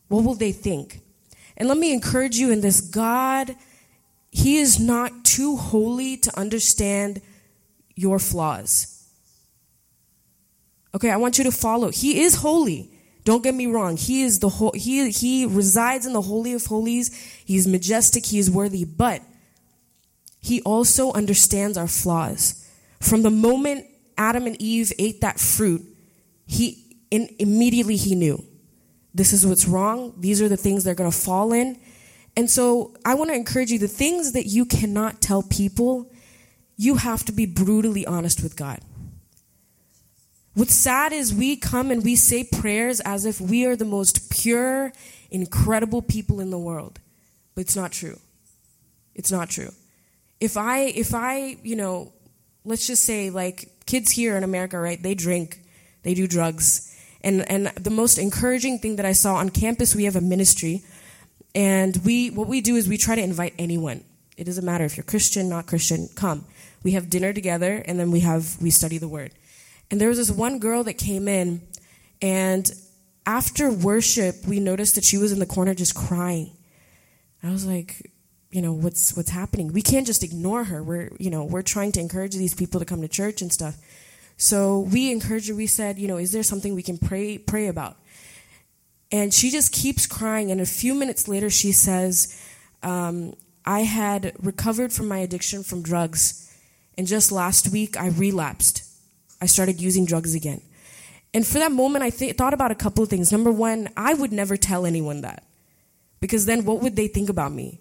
What 0.09 0.25
will 0.25 0.35
they 0.35 0.53
think? 0.53 1.01
And 1.57 1.69
let 1.69 1.79
me 1.79 1.93
encourage 1.93 2.37
you 2.37 2.51
in 2.51 2.61
this 2.61 2.81
God, 2.83 3.57
He 4.31 4.59
is 4.59 4.79
not 4.79 5.25
too 5.25 5.57
holy 5.57 6.19
to 6.19 6.39
understand 6.39 7.23
your 7.95 8.19
flaws. 8.19 8.98
Okay, 10.99 11.11
I 11.11 11.17
want 11.17 11.39
you 11.39 11.45
to 11.45 11.53
follow. 11.53 11.93
He 11.93 12.23
is 12.23 12.35
holy. 12.35 12.91
Don't 13.23 13.45
get 13.45 13.55
me 13.55 13.69
wrong. 13.69 13.97
He 13.97 14.25
is 14.25 14.41
the 14.41 14.49
he 14.75 15.13
he 15.13 15.47
resides 15.47 16.07
in 16.07 16.13
the 16.13 16.21
holy 16.21 16.55
of 16.55 16.67
holies. 16.67 17.15
He's 17.45 17.69
majestic, 17.69 18.27
he 18.27 18.41
is 18.41 18.51
worthy, 18.51 18.85
but 18.85 19.23
he 20.41 20.61
also 20.63 21.13
understands 21.13 21.79
our 21.79 21.87
flaws. 21.87 22.69
From 22.99 23.23
the 23.23 23.31
moment 23.31 23.87
Adam 24.17 24.47
and 24.47 24.61
Eve 24.61 24.93
ate 24.99 25.21
that 25.21 25.39
fruit, 25.39 25.83
he 26.47 26.97
in, 27.13 27.29
immediately 27.39 27.95
he 27.95 28.17
knew 28.17 28.45
this 29.15 29.33
is 29.33 29.47
what's 29.47 29.69
wrong. 29.69 30.15
These 30.19 30.43
are 30.43 30.49
the 30.49 30.57
things 30.57 30.83
they're 30.83 30.97
going 30.97 31.13
to 31.13 31.17
fall 31.17 31.53
in. 31.53 31.79
And 32.37 32.51
so 32.51 32.97
I 33.05 33.15
want 33.15 33.31
to 33.31 33.37
encourage 33.37 33.71
you 33.71 33.79
the 33.79 33.87
things 33.87 34.33
that 34.33 34.47
you 34.47 34.65
cannot 34.65 35.21
tell 35.21 35.45
people, 35.45 36.11
you 36.77 36.97
have 36.97 37.25
to 37.27 37.33
be 37.33 37.47
brutally 37.47 38.05
honest 38.05 38.43
with 38.43 38.57
God. 38.57 38.81
What's 40.59 40.75
sad 40.75 41.13
is 41.13 41.33
we 41.33 41.55
come 41.55 41.93
and 41.93 42.03
we 42.03 42.17
say 42.17 42.43
prayers 42.43 42.99
as 42.99 43.25
if 43.25 43.41
we 43.41 43.65
are 43.65 43.77
the 43.77 43.85
most 43.85 44.29
pure, 44.29 44.93
incredible 45.31 46.03
people 46.03 46.41
in 46.41 46.51
the 46.51 46.59
world. 46.59 46.99
But 47.55 47.61
it's 47.61 47.77
not 47.77 47.93
true. 47.93 48.19
It's 49.15 49.31
not 49.31 49.51
true. 49.51 49.71
If 50.41 50.57
I, 50.57 50.81
if 50.81 51.15
I, 51.15 51.59
you 51.63 51.77
know, 51.77 52.13
let's 52.65 52.89
just 52.89 53.05
say 53.05 53.31
like 53.31 53.69
kids 53.87 54.11
here 54.11 54.37
in 54.37 54.43
America, 54.43 54.81
right? 54.81 55.01
They 55.01 55.15
drink, 55.15 55.61
they 56.03 56.13
do 56.13 56.27
drugs. 56.27 56.93
And, 57.21 57.49
and 57.49 57.69
the 57.69 57.91
most 57.91 58.19
encouraging 58.19 58.81
thing 58.81 58.97
that 58.97 59.07
I 59.07 59.13
saw 59.13 59.37
on 59.37 59.51
campus, 59.51 59.95
we 59.95 60.07
have 60.07 60.17
a 60.17 60.21
ministry. 60.21 60.83
And 61.55 61.97
we, 62.05 62.31
what 62.31 62.49
we 62.49 62.63
do 62.63 62.75
is 62.75 62.89
we 62.89 62.97
try 62.97 63.15
to 63.15 63.23
invite 63.23 63.55
anyone. 63.61 64.03
It 64.37 64.43
doesn't 64.43 64.65
matter 64.65 64.85
if 64.85 64.97
you're 64.97 65.05
Christian, 65.05 65.49
not 65.49 65.69
Christian, 65.69 66.09
come. 66.17 66.47
We 66.83 66.93
have 66.93 67.09
dinner 67.09 67.33
together 67.33 67.85
and 67.87 68.01
then 68.01 68.11
we 68.11 68.21
have, 68.21 68.61
we 68.61 68.71
study 68.71 68.99
the 68.99 69.07
word. 69.07 69.31
And 69.91 70.01
there 70.01 70.09
was 70.09 70.19
this 70.19 70.31
one 70.31 70.59
girl 70.59 70.85
that 70.85 70.95
came 70.95 71.29
in, 71.29 71.63
and 72.21 72.71
after 73.27 73.71
worship, 73.71 74.47
we 74.47 74.61
noticed 74.61 74.95
that 74.95 75.05
she 75.05 75.19
was 75.19 75.33
in 75.33 75.39
the 75.39 75.47
corner 75.47 75.75
just 75.75 75.95
crying. 75.95 76.57
I 77.43 77.51
was 77.51 77.67
like, 77.67 78.11
you 78.51 78.63
know, 78.63 78.73
what's 78.73 79.17
what's 79.17 79.31
happening? 79.31 79.73
We 79.73 79.83
can't 79.83 80.07
just 80.07 80.25
ignore 80.25 80.65
her. 80.65 80.83
We're, 80.83 81.11
you 81.19 81.31
know, 81.31 81.45
we're 81.45 81.63
trying 81.63 81.93
to 81.93 82.01
encourage 82.01 82.35
these 82.35 82.55
people 82.55 82.81
to 82.81 82.87
come 82.87 83.03
to 83.03 83.09
church 83.09 83.43
and 83.43 83.53
stuff. 83.53 83.77
So 84.37 84.81
we 84.81 85.13
encouraged 85.13 85.49
her. 85.49 85.55
We 85.55 85.67
said, 85.67 85.99
you 85.99 86.09
know, 86.09 86.17
is 86.17 86.33
there 86.33 86.43
something 86.43 86.75
we 86.75 86.83
can 86.83 86.97
pray 86.97 87.39
pray 87.39 87.67
about? 87.67 87.97
And 89.13 89.33
she 89.33 89.51
just 89.51 89.73
keeps 89.73 90.07
crying. 90.07 90.51
And 90.51 90.61
a 90.61 90.67
few 90.67 90.95
minutes 90.95 91.29
later, 91.29 91.51
she 91.51 91.73
says, 91.73 92.41
um, 92.83 93.35
I 93.65 93.81
had 93.81 94.33
recovered 94.39 94.93
from 94.93 95.09
my 95.09 95.19
addiction 95.19 95.63
from 95.63 95.83
drugs, 95.83 96.57
and 96.97 97.07
just 97.07 97.31
last 97.31 97.69
week 97.69 97.99
I 97.99 98.09
relapsed. 98.09 98.88
I 99.41 99.47
started 99.47 99.81
using 99.81 100.05
drugs 100.05 100.35
again. 100.35 100.61
And 101.35 101.47
for 101.47 101.59
that 101.59 101.73
moment, 101.73 102.03
I 102.03 102.11
th- 102.11 102.37
thought 102.37 102.55
about 102.55 102.71
a 102.71 102.75
couple 102.75 103.03
of 103.03 103.11
things. 103.11 103.31
Number 103.31 103.53
one, 103.53 103.89
I 103.97 104.15
would 104.15 104.33
never 104.33 104.57
tell 104.57 104.87
anyone 104.87 105.21
that. 105.21 105.45
Because 106.21 106.47
then 106.47 106.65
what 106.65 106.81
would 106.81 106.97
they 106.97 107.07
think 107.07 107.29
about 107.29 107.53
me? 107.53 107.81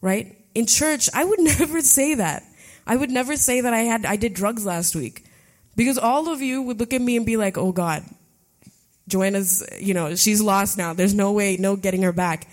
Right? 0.00 0.36
In 0.54 0.66
church, 0.66 1.08
I 1.12 1.24
would 1.24 1.40
never 1.58 1.80
say 1.80 2.14
that. 2.14 2.44
I 2.86 2.96
would 2.96 3.10
never 3.10 3.36
say 3.36 3.60
that 3.60 3.74
I 3.74 3.80
had 3.80 4.06
I 4.06 4.16
did 4.16 4.34
drugs 4.34 4.64
last 4.64 4.96
week. 4.96 5.26
Because 5.76 5.98
all 5.98 6.28
of 6.32 6.42
you 6.42 6.62
would 6.62 6.80
look 6.80 6.92
at 6.92 7.00
me 7.00 7.16
and 7.16 7.24
be 7.24 7.36
like, 7.36 7.56
"Oh 7.56 7.72
god. 7.72 8.04
Joanna's, 9.06 9.64
you 9.80 9.94
know, 9.94 10.14
she's 10.14 10.40
lost 10.40 10.78
now. 10.78 10.92
There's 10.92 11.14
no 11.14 11.32
way, 11.32 11.56
no 11.56 11.76
getting 11.76 12.02
her 12.02 12.12
back." 12.12 12.48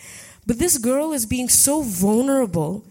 But 0.45 0.59
this 0.59 0.77
girl 0.77 1.11
is 1.11 1.25
being 1.25 1.49
so 1.49 1.81
vulnerable 1.81 2.85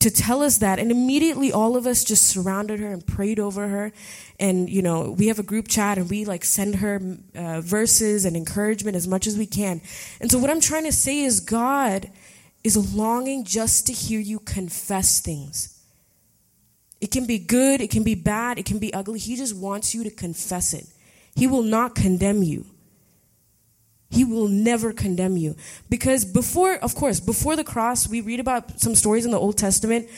to 0.00 0.10
tell 0.10 0.42
us 0.42 0.58
that. 0.58 0.78
And 0.78 0.90
immediately 0.90 1.52
all 1.52 1.76
of 1.76 1.86
us 1.86 2.04
just 2.04 2.26
surrounded 2.26 2.80
her 2.80 2.92
and 2.92 3.06
prayed 3.06 3.38
over 3.38 3.68
her. 3.68 3.92
And, 4.38 4.68
you 4.68 4.82
know, 4.82 5.10
we 5.10 5.28
have 5.28 5.38
a 5.38 5.42
group 5.42 5.68
chat 5.68 5.98
and 5.98 6.08
we 6.10 6.24
like 6.24 6.44
send 6.44 6.76
her 6.76 7.00
uh, 7.34 7.60
verses 7.60 8.24
and 8.24 8.36
encouragement 8.36 8.96
as 8.96 9.08
much 9.08 9.26
as 9.26 9.36
we 9.36 9.46
can. 9.46 9.80
And 10.20 10.30
so 10.30 10.38
what 10.38 10.50
I'm 10.50 10.60
trying 10.60 10.84
to 10.84 10.92
say 10.92 11.20
is 11.20 11.40
God 11.40 12.10
is 12.62 12.94
longing 12.94 13.44
just 13.44 13.86
to 13.86 13.92
hear 13.92 14.20
you 14.20 14.38
confess 14.40 15.20
things. 15.20 15.72
It 17.00 17.10
can 17.10 17.26
be 17.26 17.38
good, 17.38 17.80
it 17.80 17.90
can 17.90 18.02
be 18.02 18.14
bad, 18.14 18.58
it 18.58 18.64
can 18.64 18.78
be 18.78 18.92
ugly. 18.92 19.18
He 19.18 19.36
just 19.36 19.54
wants 19.54 19.94
you 19.94 20.02
to 20.04 20.10
confess 20.10 20.72
it. 20.72 20.86
He 21.34 21.46
will 21.46 21.62
not 21.62 21.94
condemn 21.94 22.42
you. 22.42 22.66
He 24.08 24.24
will 24.24 24.48
never 24.48 24.92
condemn 24.92 25.36
you. 25.36 25.56
Because 25.88 26.24
before, 26.24 26.74
of 26.76 26.94
course, 26.94 27.20
before 27.20 27.56
the 27.56 27.64
cross, 27.64 28.08
we 28.08 28.20
read 28.20 28.40
about 28.40 28.80
some 28.80 28.94
stories 28.94 29.24
in 29.24 29.30
the 29.30 29.38
Old 29.38 29.58
Testament. 29.58 30.08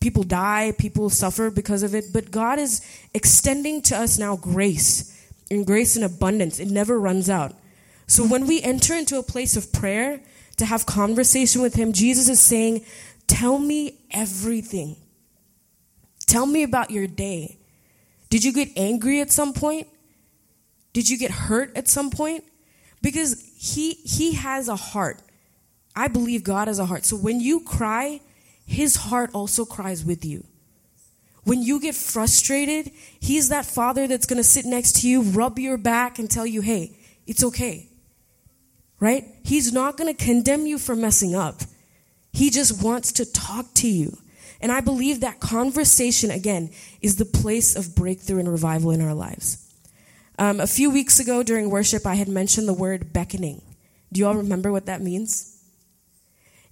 People 0.00 0.22
die, 0.22 0.72
people 0.78 1.08
suffer 1.08 1.50
because 1.50 1.82
of 1.82 1.94
it, 1.94 2.06
but 2.12 2.30
God 2.30 2.58
is 2.58 2.84
extending 3.14 3.80
to 3.82 3.96
us 3.96 4.18
now 4.18 4.36
grace, 4.36 5.12
and 5.50 5.66
grace 5.66 5.96
in 5.96 6.02
abundance. 6.02 6.58
It 6.58 6.68
never 6.68 6.98
runs 6.98 7.30
out. 7.30 7.54
So 8.06 8.24
when 8.24 8.46
we 8.46 8.60
enter 8.62 8.94
into 8.94 9.18
a 9.18 9.22
place 9.22 9.56
of 9.56 9.72
prayer 9.72 10.20
to 10.56 10.64
have 10.64 10.86
conversation 10.86 11.62
with 11.62 11.74
Him, 11.74 11.92
Jesus 11.92 12.28
is 12.28 12.40
saying, 12.40 12.84
Tell 13.26 13.58
me 13.58 13.98
everything. 14.10 14.96
Tell 16.26 16.46
me 16.46 16.62
about 16.62 16.90
your 16.90 17.06
day. 17.06 17.58
Did 18.30 18.44
you 18.44 18.52
get 18.52 18.70
angry 18.76 19.20
at 19.20 19.30
some 19.30 19.52
point? 19.52 19.88
Did 20.92 21.08
you 21.08 21.18
get 21.18 21.30
hurt 21.30 21.76
at 21.76 21.88
some 21.88 22.10
point? 22.10 22.44
Because 23.06 23.40
he 23.56 23.92
he 23.92 24.32
has 24.32 24.66
a 24.66 24.74
heart. 24.74 25.22
I 25.94 26.08
believe 26.08 26.42
God 26.42 26.66
has 26.66 26.80
a 26.80 26.86
heart. 26.86 27.04
So 27.04 27.14
when 27.14 27.38
you 27.38 27.60
cry, 27.60 28.20
his 28.66 28.96
heart 28.96 29.30
also 29.32 29.64
cries 29.64 30.04
with 30.04 30.24
you. 30.24 30.42
When 31.44 31.62
you 31.62 31.78
get 31.78 31.94
frustrated, 31.94 32.90
he's 33.20 33.50
that 33.50 33.64
father 33.64 34.08
that's 34.08 34.26
going 34.26 34.38
to 34.38 34.44
sit 34.56 34.64
next 34.64 35.02
to 35.02 35.08
you, 35.08 35.22
rub 35.22 35.56
your 35.56 35.76
back 35.78 36.18
and 36.18 36.28
tell 36.28 36.44
you, 36.44 36.62
"Hey, 36.62 36.98
it's 37.28 37.44
okay." 37.44 37.88
Right? 38.98 39.24
He's 39.44 39.72
not 39.72 39.96
going 39.96 40.12
to 40.12 40.24
condemn 40.24 40.66
you 40.66 40.76
for 40.76 40.96
messing 40.96 41.36
up. 41.36 41.62
He 42.32 42.50
just 42.50 42.82
wants 42.82 43.12
to 43.12 43.24
talk 43.24 43.72
to 43.74 43.88
you. 43.88 44.18
And 44.60 44.72
I 44.72 44.80
believe 44.80 45.20
that 45.20 45.38
conversation, 45.38 46.32
again, 46.32 46.70
is 47.00 47.16
the 47.16 47.24
place 47.24 47.76
of 47.76 47.94
breakthrough 47.94 48.40
and 48.40 48.50
revival 48.50 48.90
in 48.90 49.00
our 49.00 49.14
lives. 49.14 49.65
Um, 50.38 50.60
a 50.60 50.66
few 50.66 50.90
weeks 50.90 51.18
ago 51.18 51.42
during 51.42 51.70
worship, 51.70 52.06
I 52.06 52.14
had 52.14 52.28
mentioned 52.28 52.68
the 52.68 52.74
word 52.74 53.12
beckoning. 53.12 53.62
Do 54.12 54.20
you 54.20 54.26
all 54.26 54.34
remember 54.34 54.70
what 54.70 54.86
that 54.86 55.00
means? 55.00 55.52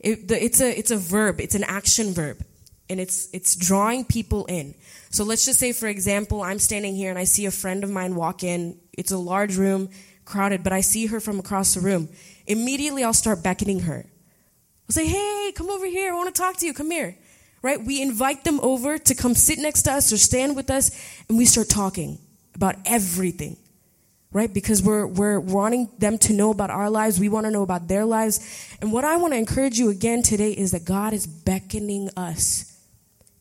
It, 0.01 0.29
the, 0.29 0.43
it's, 0.43 0.61
a, 0.61 0.79
it's 0.79 0.91
a 0.91 0.99
verb, 0.99 1.41
it's 1.41 1.55
an 1.55 1.65
action 1.65 2.13
verb, 2.13 2.45
and 2.91 3.01
it's, 3.01 3.29
it's 3.33 3.57
drawing 3.57 4.05
people 4.05 4.45
in. 4.47 4.75
So 5.09 5.25
let's 5.25 5.47
just 5.47 5.59
say, 5.59 5.73
for 5.73 5.87
example, 5.87 6.43
I'm 6.43 6.59
standing 6.59 6.95
here 6.95 7.09
and 7.09 7.19
I 7.19 7.25
see 7.25 7.47
a 7.47 7.51
friend 7.51 7.83
of 7.85 7.91
mine 7.91 8.15
walk 8.15 8.45
in. 8.45 8.79
It's 8.93 9.13
a 9.13 9.17
large 9.19 9.57
room, 9.57 9.89
crowded, 10.27 10.63
but 10.63 10.75
I 10.75 10.83
see 10.83 11.07
her 11.07 11.21
from 11.21 11.39
across 11.39 11.73
the 11.73 11.81
room. 11.81 12.11
Immediately, 12.47 13.03
I'll 13.03 13.15
start 13.15 13.43
beckoning 13.43 13.81
her. 13.81 14.05
I'll 14.89 14.93
say, 14.93 15.07
hey, 15.07 15.53
come 15.55 15.71
over 15.71 15.87
here. 15.87 16.13
I 16.13 16.17
want 16.17 16.35
to 16.35 16.39
talk 16.39 16.59
to 16.59 16.67
you. 16.67 16.75
Come 16.75 16.91
here. 16.91 17.17
Right? 17.63 17.83
We 17.83 18.03
invite 18.03 18.45
them 18.45 18.61
over 18.61 18.99
to 18.99 19.15
come 19.15 19.35
sit 19.35 19.59
next 19.59 19.83
to 19.83 19.93
us 19.93 20.13
or 20.13 20.19
stand 20.19 20.55
with 20.55 20.71
us, 20.71 20.91
and 21.31 21.39
we 21.39 21.47
start 21.47 21.71
talking 21.71 22.19
about 22.55 22.77
everything 22.85 23.57
right? 24.35 24.53
Because 24.53 24.83
we're 24.83 25.07
we're 25.07 25.39
wanting 25.39 25.89
them 25.99 26.19
to 26.19 26.33
know 26.33 26.51
about 26.51 26.69
our 26.69 26.91
lives. 26.91 27.21
We 27.21 27.29
want 27.29 27.47
to 27.47 27.53
know 27.53 27.63
about 27.63 27.87
their 27.87 28.05
lives. 28.05 28.41
And 28.83 28.93
what 28.93 29.05
i 29.05 29.17
want 29.17 29.33
to 29.33 29.39
encourage 29.39 29.79
you 29.79 29.89
again 29.89 30.23
today 30.23 30.51
is 30.51 30.73
that 30.73 30.85
god 30.85 31.13
is 31.15 31.27
beckoning 31.27 32.11
us 32.17 32.77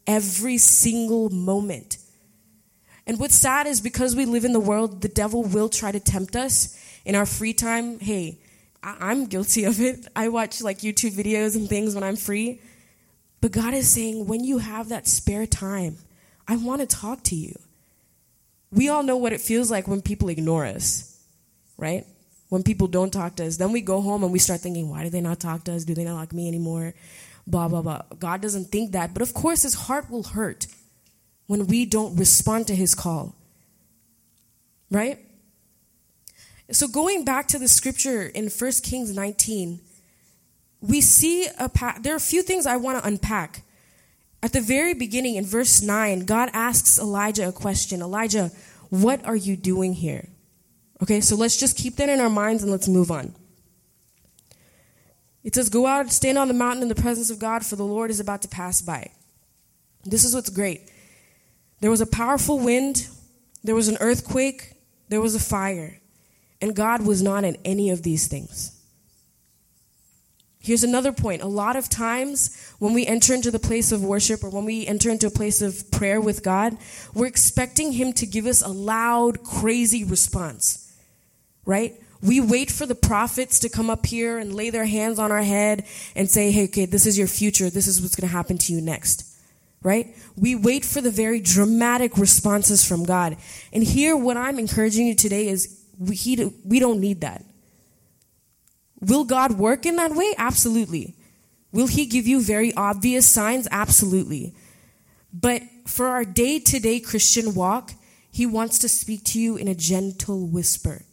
every 0.07 0.57
single 0.57 1.29
moment. 1.31 1.97
And 3.05 3.19
what's 3.19 3.35
sad 3.35 3.67
is 3.67 3.81
because 3.81 4.15
we 4.15 4.25
live 4.25 4.45
in 4.45 4.53
the 4.53 4.59
world 4.59 5.01
the 5.01 5.09
devil 5.09 5.43
will 5.43 5.67
try 5.67 5.91
to 5.91 5.99
tempt 5.99 6.35
us 6.35 6.77
in 7.03 7.15
our 7.15 7.25
free 7.25 7.53
time. 7.53 7.99
Hey 7.99 8.37
I- 8.83 8.97
i'm 9.09 9.25
guilty 9.25 9.63
of 9.63 9.81
it. 9.81 10.07
I 10.15 10.27
watch 10.29 10.61
like 10.61 10.79
youtube 10.79 11.13
videos 11.13 11.55
and 11.55 11.67
things 11.67 11.95
when 11.95 12.03
i'm 12.03 12.15
free. 12.15 12.61
But 13.41 13.51
God 13.51 13.73
is 13.73 13.91
saying, 13.91 14.25
when 14.25 14.45
you 14.45 14.59
have 14.59 14.87
that 14.87 15.05
spare 15.05 15.45
time, 15.45 15.97
I 16.47 16.55
want 16.55 16.79
to 16.79 16.87
talk 16.87 17.23
to 17.23 17.35
you. 17.35 17.53
We 18.73 18.89
all 18.89 19.03
know 19.03 19.17
what 19.17 19.33
it 19.33 19.41
feels 19.41 19.69
like 19.69 19.87
when 19.87 20.01
people 20.01 20.29
ignore 20.29 20.65
us, 20.65 21.17
right? 21.77 22.05
When 22.49 22.63
people 22.63 22.87
don't 22.87 23.11
talk 23.11 23.35
to 23.35 23.45
us. 23.45 23.57
Then 23.57 23.71
we 23.71 23.81
go 23.81 24.01
home 24.01 24.23
and 24.23 24.33
we 24.33 24.39
start 24.39 24.61
thinking, 24.61 24.89
why 24.89 25.03
do 25.03 25.09
they 25.09 25.21
not 25.21 25.39
talk 25.39 25.63
to 25.65 25.73
us? 25.73 25.85
Do 25.85 25.93
they 25.93 26.03
not 26.03 26.15
like 26.15 26.33
me 26.33 26.47
anymore? 26.47 26.93
Blah, 27.45 27.67
blah, 27.67 27.81
blah. 27.81 28.01
God 28.19 28.41
doesn't 28.41 28.65
think 28.65 28.91
that. 28.93 29.13
But 29.13 29.21
of 29.21 29.33
course, 29.33 29.61
his 29.61 29.75
heart 29.75 30.09
will 30.09 30.23
hurt 30.23 30.67
when 31.47 31.67
we 31.67 31.85
don't 31.85 32.15
respond 32.15 32.67
to 32.67 32.75
his 32.75 32.95
call, 32.95 33.35
right? 34.89 35.19
So 36.71 36.87
going 36.87 37.25
back 37.25 37.47
to 37.49 37.59
the 37.59 37.67
scripture 37.67 38.23
in 38.23 38.49
1 38.49 38.71
Kings 38.83 39.13
19, 39.13 39.81
we 40.81 41.01
see 41.01 41.47
a 41.59 41.69
pa- 41.69 41.97
there 42.01 42.13
are 42.13 42.17
a 42.17 42.21
few 42.21 42.41
things 42.41 42.65
I 42.65 42.77
want 42.77 42.99
to 42.99 43.07
unpack. 43.07 43.61
At 44.43 44.51
the 44.51 44.59
very 44.59 44.93
beginning 44.93 45.35
in 45.35 45.45
verse 45.45 45.81
9, 45.81 46.25
God 46.25 46.49
asks 46.51 46.99
Elijah 46.99 47.47
a 47.47 47.53
question. 47.53 48.01
Elijah, 48.01 48.51
what 48.89 49.23
are 49.25 49.37
you 49.37 49.55
doing 49.55 49.93
here? 49.93 50.27
Okay, 51.01 51.21
so 51.21 51.37
let's 51.37 51.55
just 51.55 51.77
keep 51.77 51.95
that 51.95 52.09
in 52.09 52.19
our 52.19 52.29
minds 52.29 52.61
and 52.61 52.69
let's 52.69 52.89
move 52.89 53.09
on. 53.09 53.33
It 55.45 55.55
says, 55.55 55.69
Go 55.69 55.87
out, 55.87 56.11
stand 56.11 56.37
on 56.37 56.49
the 56.49 56.53
mountain 56.53 56.83
in 56.83 56.89
the 56.89 56.95
presence 56.95 57.29
of 57.29 57.39
God, 57.39 57.65
for 57.65 57.77
the 57.77 57.85
Lord 57.85 58.11
is 58.11 58.19
about 58.19 58.41
to 58.41 58.49
pass 58.49 58.81
by. 58.81 59.11
This 60.03 60.25
is 60.25 60.35
what's 60.35 60.49
great. 60.49 60.91
There 61.79 61.89
was 61.89 62.01
a 62.01 62.05
powerful 62.05 62.59
wind, 62.59 63.07
there 63.63 63.75
was 63.75 63.87
an 63.87 63.97
earthquake, 64.01 64.73
there 65.07 65.21
was 65.21 65.35
a 65.35 65.39
fire, 65.39 66.01
and 66.61 66.75
God 66.75 67.05
was 67.05 67.21
not 67.21 67.45
in 67.45 67.57
any 67.63 67.91
of 67.91 68.03
these 68.03 68.27
things. 68.27 68.77
Here's 70.63 70.83
another 70.83 71.11
point. 71.11 71.41
A 71.41 71.47
lot 71.47 71.75
of 71.75 71.89
times 71.89 72.73
when 72.79 72.93
we 72.93 73.05
enter 73.05 73.33
into 73.33 73.51
the 73.51 73.59
place 73.59 73.91
of 73.91 74.01
worship 74.01 74.45
or 74.45 74.49
when 74.49 74.63
we 74.63 74.87
enter 74.87 75.09
into 75.09 75.27
a 75.27 75.29
place 75.29 75.61
of 75.61 75.91
prayer 75.91 76.21
with 76.21 76.41
God, 76.41 76.77
we're 77.13 77.27
expecting 77.27 77.91
Him 77.91 78.13
to 78.13 78.25
give 78.25 78.45
us 78.45 78.61
a 78.61 78.69
loud, 78.69 79.43
crazy 79.43 80.05
response, 80.05 80.89
right? 81.65 82.01
We 82.21 82.39
wait 82.39 82.71
for 82.71 82.85
the 82.85 82.95
prophets 82.95 83.59
to 83.59 83.69
come 83.69 83.89
up 83.89 84.05
here 84.05 84.37
and 84.37 84.55
lay 84.55 84.69
their 84.69 84.85
hands 84.85 85.19
on 85.19 85.33
our 85.33 85.41
head 85.41 85.85
and 86.15 86.31
say, 86.31 86.49
hey, 86.49 86.63
okay, 86.65 86.85
this 86.85 87.05
is 87.05 87.17
your 87.17 87.27
future. 87.27 87.69
This 87.69 87.87
is 87.87 88.01
what's 88.01 88.15
going 88.15 88.29
to 88.29 88.33
happen 88.33 88.57
to 88.59 88.71
you 88.71 88.79
next, 88.79 89.35
right? 89.81 90.15
We 90.37 90.55
wait 90.55 90.85
for 90.85 91.01
the 91.01 91.11
very 91.11 91.41
dramatic 91.41 92.17
responses 92.17 92.87
from 92.87 93.03
God. 93.03 93.35
And 93.73 93.83
here, 93.83 94.15
what 94.15 94.37
I'm 94.37 94.59
encouraging 94.59 95.07
you 95.07 95.15
today 95.15 95.49
is 95.49 95.77
we, 95.99 96.15
he, 96.15 96.53
we 96.63 96.79
don't 96.79 97.01
need 97.01 97.19
that. 97.19 97.43
Will 99.03 99.25
God 99.25 99.53
work 99.53 99.85
in 99.85 99.97
that 99.97 100.11
way? 100.11 100.33
Absolutely. 100.37 101.15
Will 101.71 101.87
He 101.87 102.05
give 102.05 102.25
you 102.25 102.41
very 102.41 102.73
obvious 102.75 103.27
signs? 103.27 103.67
Absolutely. 103.69 104.55
But 105.33 105.63
for 105.85 106.07
our 106.07 106.23
day 106.23 106.59
to 106.59 106.79
day 106.79 106.99
Christian 106.99 107.53
walk, 107.53 107.91
He 108.31 108.45
wants 108.45 108.79
to 108.79 108.89
speak 108.89 109.23
to 109.25 109.39
you 109.39 109.57
in 109.57 109.67
a 109.67 109.75
gentle 109.75 110.47
whisper. 110.47 111.03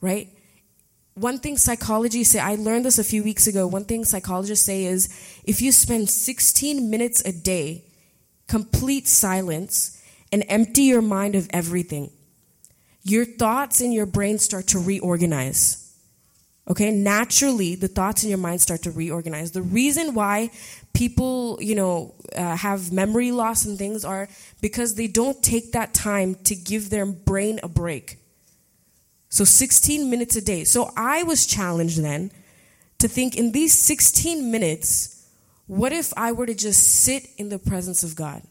Right? 0.00 0.28
One 1.14 1.38
thing 1.38 1.58
psychology 1.58 2.24
say, 2.24 2.38
I 2.38 2.54
learned 2.54 2.86
this 2.86 2.98
a 2.98 3.04
few 3.04 3.22
weeks 3.22 3.46
ago. 3.46 3.66
One 3.66 3.84
thing 3.84 4.04
psychologists 4.06 4.64
say 4.64 4.84
is 4.84 5.08
if 5.44 5.60
you 5.60 5.72
spend 5.72 6.08
16 6.08 6.88
minutes 6.88 7.20
a 7.26 7.32
day, 7.32 7.84
complete 8.48 9.06
silence, 9.06 10.02
and 10.32 10.44
empty 10.48 10.82
your 10.82 11.02
mind 11.02 11.34
of 11.34 11.48
everything, 11.52 12.10
your 13.02 13.24
thoughts 13.24 13.80
in 13.82 13.92
your 13.92 14.06
brain 14.06 14.38
start 14.38 14.68
to 14.68 14.78
reorganize. 14.78 15.89
Okay, 16.70 16.92
naturally, 16.92 17.74
the 17.74 17.88
thoughts 17.88 18.22
in 18.22 18.28
your 18.28 18.38
mind 18.38 18.60
start 18.60 18.82
to 18.82 18.92
reorganize. 18.92 19.50
The 19.50 19.60
reason 19.60 20.14
why 20.14 20.50
people, 20.94 21.58
you 21.60 21.74
know, 21.74 22.14
uh, 22.36 22.54
have 22.54 22.92
memory 22.92 23.32
loss 23.32 23.64
and 23.64 23.76
things 23.76 24.04
are 24.04 24.28
because 24.60 24.94
they 24.94 25.08
don't 25.08 25.42
take 25.42 25.72
that 25.72 25.92
time 25.92 26.36
to 26.44 26.54
give 26.54 26.88
their 26.88 27.06
brain 27.06 27.58
a 27.64 27.68
break. 27.68 28.18
So 29.30 29.42
16 29.42 30.08
minutes 30.08 30.36
a 30.36 30.40
day. 30.40 30.62
So 30.62 30.92
I 30.96 31.24
was 31.24 31.44
challenged 31.44 32.00
then 32.00 32.30
to 32.98 33.08
think 33.08 33.36
in 33.36 33.50
these 33.50 33.74
16 33.74 34.52
minutes, 34.52 35.28
what 35.66 35.92
if 35.92 36.12
I 36.16 36.30
were 36.30 36.46
to 36.46 36.54
just 36.54 37.02
sit 37.02 37.30
in 37.36 37.48
the 37.48 37.58
presence 37.58 38.04
of 38.04 38.14
God? 38.14 38.42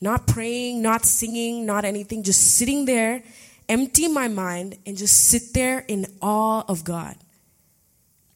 Not 0.00 0.26
praying, 0.26 0.82
not 0.82 1.04
singing, 1.04 1.64
not 1.64 1.84
anything, 1.84 2.24
just 2.24 2.56
sitting 2.56 2.86
there 2.86 3.22
empty 3.70 4.08
my 4.08 4.28
mind 4.28 4.76
and 4.84 4.98
just 4.98 5.28
sit 5.28 5.54
there 5.54 5.84
in 5.88 6.04
awe 6.20 6.64
of 6.68 6.84
God. 6.84 7.16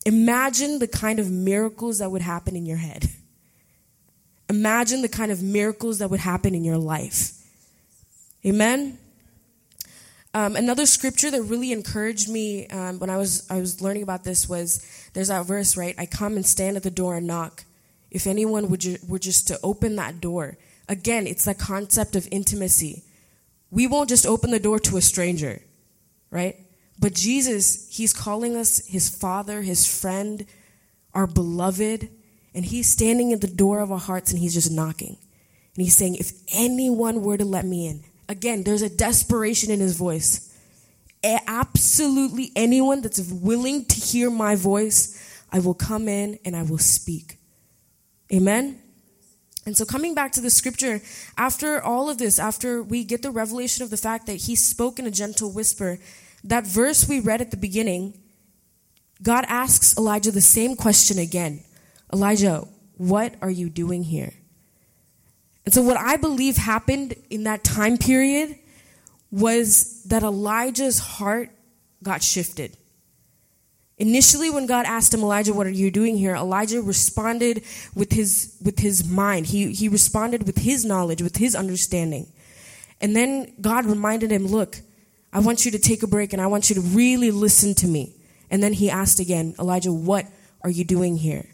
Imagine 0.07 0.79
the 0.79 0.89
kind 0.89 1.19
of 1.19 1.31
miracles 1.31 1.99
that 1.99 2.11
would 2.11 2.23
happen 2.23 2.57
in 2.57 2.65
your 2.65 2.77
head. 2.77 3.09
Imagine 4.49 5.03
the 5.03 5.09
kind 5.09 5.33
of 5.33 5.43
miracles 5.43 5.99
that 5.99 6.09
would 6.11 6.21
happen 6.21 6.55
in 6.55 6.63
your 6.65 6.79
life. 6.79 7.33
Amen. 8.47 8.99
Um, 10.35 10.57
another 10.57 10.87
scripture 10.87 11.31
that 11.31 11.43
really 11.43 11.73
encouraged 11.73 12.29
me 12.29 12.67
um, 12.69 12.99
when 12.99 13.09
I 13.09 13.17
was 13.17 13.49
I 13.51 13.61
was 13.61 13.81
learning 13.81 14.03
about 14.03 14.25
this 14.25 14.49
was 14.49 14.85
there's 15.15 15.29
that 15.29 15.47
verse 15.47 15.77
right. 15.77 15.95
I 15.97 16.07
come 16.07 16.35
and 16.37 16.45
stand 16.45 16.77
at 16.77 16.83
the 16.83 16.91
door 16.91 17.17
and 17.17 17.27
knock. 17.27 17.65
If 18.11 18.27
anyone 18.27 18.69
would 18.69 18.81
ju- 18.81 18.99
were 19.09 19.19
just 19.19 19.49
to 19.49 19.59
open 19.63 19.97
that 19.97 20.21
door, 20.21 20.57
again, 20.89 21.27
it's 21.27 21.45
that 21.47 21.59
concept 21.59 22.17
of 22.17 22.29
intimacy 22.31 23.05
we 23.75 23.89
won't 23.89 24.09
just 24.09 24.25
open 24.25 24.53
the 24.53 24.61
door 24.61 24.79
to 24.79 24.97
a 24.97 25.03
stranger, 25.03 25.61
right? 26.31 26.57
But 27.01 27.13
Jesus, 27.13 27.89
He's 27.91 28.13
calling 28.13 28.57
us 28.57 28.87
His 28.87 29.09
Father, 29.09 29.63
His 29.63 29.85
friend, 30.01 30.47
our 31.13 31.27
beloved, 31.27 32.09
and 32.55 32.65
He's 32.65 32.89
standing 32.89 33.33
at 33.33 33.41
the 33.41 33.49
door 33.49 33.81
of 33.81 33.91
our 33.91 33.99
hearts 33.99 34.31
and 34.31 34.41
He's 34.41 34.55
just 34.55 34.71
knocking. 34.71 35.17
And 35.75 35.85
He's 35.85 35.97
saying, 35.97 36.15
If 36.15 36.31
anyone 36.55 37.23
were 37.23 37.37
to 37.37 37.45
let 37.45 37.65
me 37.65 37.89
in, 37.89 38.05
again, 38.29 38.63
there's 38.63 38.83
a 38.83 38.89
desperation 38.89 39.73
in 39.73 39.81
His 39.81 39.97
voice. 39.97 40.57
Absolutely 41.25 42.53
anyone 42.55 43.01
that's 43.01 43.21
willing 43.33 43.87
to 43.87 44.01
hear 44.01 44.31
my 44.31 44.55
voice, 44.55 45.43
I 45.51 45.59
will 45.59 45.75
come 45.75 46.07
in 46.07 46.39
and 46.45 46.55
I 46.55 46.63
will 46.63 46.79
speak. 46.79 47.39
Amen? 48.33 48.81
And 49.67 49.77
so, 49.77 49.85
coming 49.85 50.15
back 50.15 50.33
to 50.33 50.41
the 50.41 50.51
scripture, 50.51 51.01
after 51.39 51.81
all 51.81 52.11
of 52.11 52.19
this, 52.19 52.39
after 52.39 52.83
we 52.83 53.03
get 53.03 53.23
the 53.23 53.31
revelation 53.31 53.83
of 53.83 53.91
the 53.91 53.97
fact 53.97 54.27
that 54.27 54.43
he 54.43 54.55
spoke 54.57 54.99
in 54.99 55.07
a 55.07 55.11
gentle 55.11 55.51
whisper, 55.51 55.99
that 56.43 56.67
verse 56.67 57.09
we 57.09 57.21
read 57.21 57.41
at 57.41 57.51
the 57.51 57.57
beginning, 57.57 58.21
God 59.23 59.45
asks 59.49 59.97
Elijah 59.97 60.31
the 60.31 60.43
same 60.43 60.77
question 60.77 61.19
again 61.19 61.63
Elijah, 62.13 62.69
what 62.97 63.35
are 63.41 63.51
you 63.51 63.71
doing 63.71 64.05
here? 64.05 64.35
And 65.65 65.73
so, 65.73 65.83
what 65.83 65.97
I 65.97 66.17
believe 66.17 66.57
happened 66.57 67.15
in 67.31 67.45
that 67.45 67.65
time 67.65 67.97
period 67.97 68.59
was 69.31 70.05
that 70.05 70.23
Elijah's 70.23 70.99
heart 70.99 71.51
got 72.03 72.23
shifted. 72.23 72.77
Initially, 73.99 74.51
when 74.51 74.67
God 74.67 74.87
asked 74.87 75.15
him, 75.15 75.21
Elijah, 75.21 75.55
what 75.55 75.67
are 75.67 75.71
you 75.71 75.91
doing 75.91 76.17
here? 76.17 76.35
Elijah 76.35 76.83
responded 76.83 77.63
with 77.95 78.13
his, 78.13 78.57
with 78.63 78.81
his 78.81 79.09
mind. 79.09 79.47
He, 79.47 79.73
he 79.73 79.89
responded 79.89 80.47
with 80.47 80.59
his 80.59 80.85
knowledge, 80.85 81.23
with 81.23 81.37
his 81.37 81.55
understanding. 81.55 82.27
And 83.01 83.15
then 83.15 83.53
God 83.61 83.87
reminded 83.87 84.33
him, 84.33 84.47
look, 84.47 84.81
I 85.33 85.41
want 85.41 85.65
you 85.65 85.71
to 85.73 85.79
take 85.79 86.03
a 86.03 86.07
break 86.07 86.33
and 86.33 86.43
I 86.43 86.47
want 86.49 86.71
you 86.71 86.75
to 86.77 86.81
really 86.81 87.31
listen 87.31 87.75
to 87.77 87.87
me. 87.87 88.15
And 88.51 88.63
then 88.63 88.73
he 88.73 88.91
asked 88.91 89.21
again, 89.21 89.55
Elijah, 89.59 89.93
what 89.93 90.27
are 90.63 90.71
you 90.71 90.85
doing 90.85 91.17
here? 91.17 91.47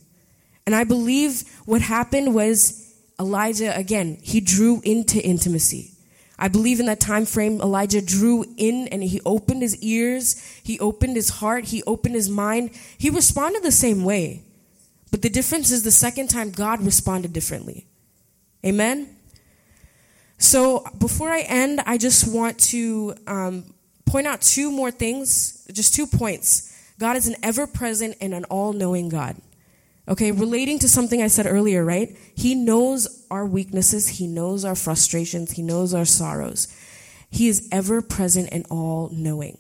And 0.67 0.75
I 0.75 0.85
believe 0.85 1.43
what 1.67 1.83
happened 1.83 2.35
was 2.35 2.95
Elijah, 3.19 3.77
again, 3.77 4.19
he 4.23 4.41
drew 4.41 4.81
into 4.83 5.21
intimacy. 5.21 5.93
I 6.41 6.49
believe 6.49 6.81
in 6.81 6.87
that 6.87 7.01
time 7.01 7.27
frame, 7.27 7.61
Elijah 7.61 8.01
drew 8.01 8.47
in 8.57 8.89
and 8.89 9.05
he 9.05 9.21
opened 9.27 9.61
his 9.61 9.77
ears, 9.83 10.43
he 10.63 10.81
opened 10.81 11.15
his 11.15 11.29
heart, 11.29 11.67
he 11.67 11.83
opened 11.83 12.15
his 12.15 12.31
mind. 12.31 12.71
He 12.97 13.11
responded 13.11 13.63
the 13.63 13.71
same 13.71 14.05
way. 14.05 14.43
But 15.11 15.21
the 15.21 15.29
difference 15.29 15.71
is 15.71 15.83
the 15.83 15.91
second 15.91 16.29
time 16.29 16.51
God 16.51 16.81
responded 16.83 17.35
differently. 17.35 17.87
Amen? 18.65 19.15
So 20.39 20.87
before 20.99 21.29
I 21.29 21.41
end, 21.41 21.83
I 21.85 21.99
just 21.99 22.33
want 22.33 22.59
to 22.71 23.15
um, 23.27 23.75
point 24.07 24.27
out 24.27 24.41
two 24.41 24.71
more 24.71 24.91
things, 24.91 25.67
just 25.71 25.95
two 25.95 26.07
points. 26.07 26.75
God 26.99 27.17
is 27.17 27.29
an 27.29 27.37
ever 27.43 27.67
present 27.67 28.17
and 28.21 28.33
an 28.33 28.45
all 28.45 28.73
knowing 28.73 29.11
God. 29.11 29.37
Okay, 30.11 30.33
relating 30.33 30.81
to 30.81 30.89
something 30.89 31.23
I 31.23 31.29
said 31.29 31.47
earlier, 31.47 31.85
right? 31.85 32.17
He 32.35 32.57
knows 32.57 33.25
our 33.31 33.47
weaknesses, 33.47 34.09
He 34.09 34.27
knows 34.27 34.65
our 34.65 34.75
frustrations, 34.75 35.53
He 35.53 35.63
knows 35.63 35.95
our 35.95 36.05
sorrows. 36.05 36.67
He 37.31 37.47
is 37.47 37.69
ever 37.71 38.03
present 38.03 38.49
and 38.51 38.67
all 38.71 39.09
knowing. 39.13 39.59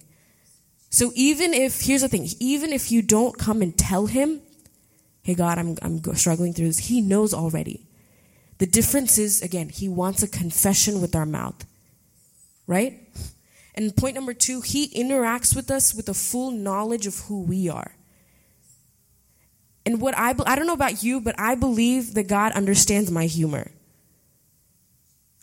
So 0.91 1.13
even 1.15 1.55
if, 1.55 1.83
here's 1.83 2.01
the 2.01 2.09
thing, 2.09 2.29
even 2.41 2.73
if 2.73 2.91
you 2.91 3.01
don't 3.01 3.39
come 3.39 3.63
and 3.63 3.79
tell 3.79 4.07
Him, 4.07 4.43
hey 5.23 5.35
God, 5.35 5.57
I'm, 5.57 5.77
I'm 5.83 6.03
struggling 6.17 6.53
through 6.53 6.67
this, 6.67 6.79
He 6.79 7.01
knows 7.01 7.33
already. 7.33 7.87
The 8.59 8.67
difference 8.67 9.19
is, 9.19 9.43
again, 9.43 9.69
He 9.69 9.89
wants 9.89 10.25
a 10.25 10.29
confession 10.29 11.01
with 11.01 11.15
our 11.15 11.27
mouth, 11.27 11.65
right? 12.67 12.99
And 13.77 13.97
point 13.97 14.17
number 14.17 14.35
two, 14.35 14.63
He 14.63 14.89
interacts 14.89 15.55
with 15.55 15.71
us 15.71 15.95
with 15.95 16.09
a 16.09 16.15
full 16.15 16.51
knowledge 16.51 17.07
of 17.07 17.21
who 17.21 17.43
we 17.43 17.69
are. 17.69 17.93
And 19.87 20.01
what 20.01 20.17
I, 20.17 20.35
I 20.47 20.57
don't 20.57 20.67
know 20.67 20.75
about 20.75 21.03
you, 21.03 21.21
but 21.21 21.35
I 21.39 21.55
believe 21.55 22.15
that 22.15 22.29
God 22.29 22.53
understands 22.53 23.11
my 23.11 23.27
humor. 23.27 23.71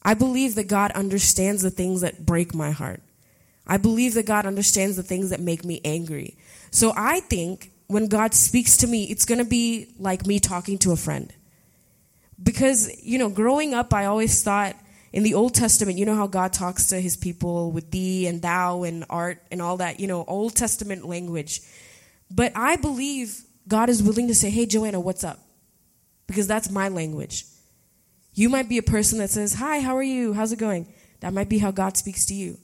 I 0.04 0.14
believe 0.14 0.56
that 0.56 0.68
God 0.68 0.92
understands 0.92 1.62
the 1.62 1.72
things 1.72 2.02
that 2.02 2.26
break 2.26 2.54
my 2.54 2.72
heart. 2.72 3.02
I 3.66 3.78
believe 3.78 4.14
that 4.14 4.26
God 4.26 4.46
understands 4.46 4.96
the 4.96 5.04
things 5.04 5.32
that 5.32 5.42
make 5.42 5.66
me 5.66 5.82
angry. 5.84 6.38
So 6.72 6.94
I 6.96 7.20
think 7.22 7.72
when 7.88 8.08
God 8.08 8.34
speaks 8.34 8.78
to 8.78 8.88
me, 8.88 9.06
it's 9.06 9.26
going 9.26 9.40
to 9.40 9.50
be 9.50 9.94
like 10.00 10.26
me 10.26 10.40
talking 10.40 10.78
to 10.80 10.92
a 10.92 10.96
friend. 10.96 11.34
Because, 12.42 13.04
you 13.04 13.18
know, 13.18 13.30
growing 13.30 13.74
up, 13.74 13.94
I 13.94 14.06
always 14.06 14.44
thought 14.44 14.76
in 15.12 15.24
the 15.24 15.34
Old 15.34 15.56
Testament, 15.56 15.98
you 15.98 16.06
know 16.06 16.16
how 16.16 16.28
God 16.28 16.54
talks 16.54 16.88
to 16.88 17.02
his 17.02 17.18
people 17.18 17.72
with 17.72 17.92
thee 17.92 18.28
and 18.28 18.42
thou 18.42 18.84
and 18.84 19.04
art 19.10 19.42
and 19.52 19.62
all 19.62 19.78
that, 19.78 20.00
you 20.00 20.08
know, 20.08 20.24
Old 20.26 20.56
Testament 20.56 21.06
language. 21.06 21.62
But 22.30 22.52
I 22.56 22.76
believe 22.76 23.42
God 23.68 23.90
is 23.90 24.02
willing 24.02 24.28
to 24.28 24.36
say, 24.36 24.50
hey, 24.50 24.66
Joanna, 24.66 25.00
what's 25.00 25.24
up? 25.24 25.40
Because 26.28 26.48
that's 26.48 26.70
my 26.70 26.90
language. 26.90 27.46
You 28.34 28.50
might 28.50 28.70
be 28.70 28.78
a 28.78 28.84
person 28.84 29.20
that 29.20 29.30
says, 29.30 29.56
hi, 29.56 29.80
how 29.80 29.98
are 29.98 30.04
you? 30.04 30.34
How's 30.34 30.52
it 30.52 30.60
going? 30.60 30.94
That 31.22 31.34
might 31.34 31.50
be 31.50 31.58
how 31.58 31.72
God 31.72 31.98
speaks 31.98 32.26
to 32.28 32.34
you. 32.34 32.58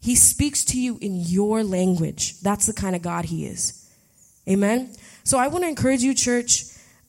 He 0.00 0.16
speaks 0.16 0.64
to 0.66 0.80
you 0.80 0.98
in 1.00 1.16
your 1.16 1.62
language. 1.62 2.40
That's 2.40 2.66
the 2.66 2.72
kind 2.72 2.94
of 2.94 3.00
God 3.00 3.24
He 3.26 3.46
is. 3.46 3.88
Amen? 4.48 4.94
So 5.22 5.38
I 5.38 5.48
want 5.48 5.64
to 5.64 5.68
encourage 5.68 6.02
you, 6.02 6.14
church, 6.14 6.64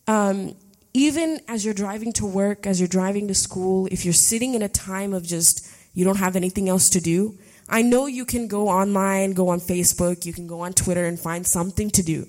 um, 0.08 0.56
even 0.94 1.42
as 1.50 1.66
you're 1.66 1.74
driving 1.74 2.14
to 2.14 2.26
work, 2.26 2.66
as 2.66 2.80
you're 2.80 2.88
driving 2.88 3.28
to 3.28 3.34
school, 3.34 3.88
if 3.92 4.06
you're 4.06 4.14
sitting 4.14 4.54
in 4.54 4.62
a 4.62 4.70
time 4.70 5.14
of 5.14 5.24
just, 5.24 5.68
you 5.94 6.06
don't 6.06 6.18
have 6.18 6.38
anything 6.38 6.70
else 6.70 6.90
to 6.92 7.02
do, 7.02 7.38
I 7.68 7.82
know 7.82 8.06
you 8.06 8.24
can 8.26 8.48
go 8.48 8.70
online, 8.70 9.34
go 9.34 9.50
on 9.50 9.60
Facebook, 9.60 10.26
you 10.26 10.32
can 10.32 10.48
go 10.48 10.62
on 10.62 10.72
Twitter 10.72 11.06
and 11.06 11.20
find 11.20 11.46
something 11.46 11.90
to 11.92 12.04
do. 12.04 12.28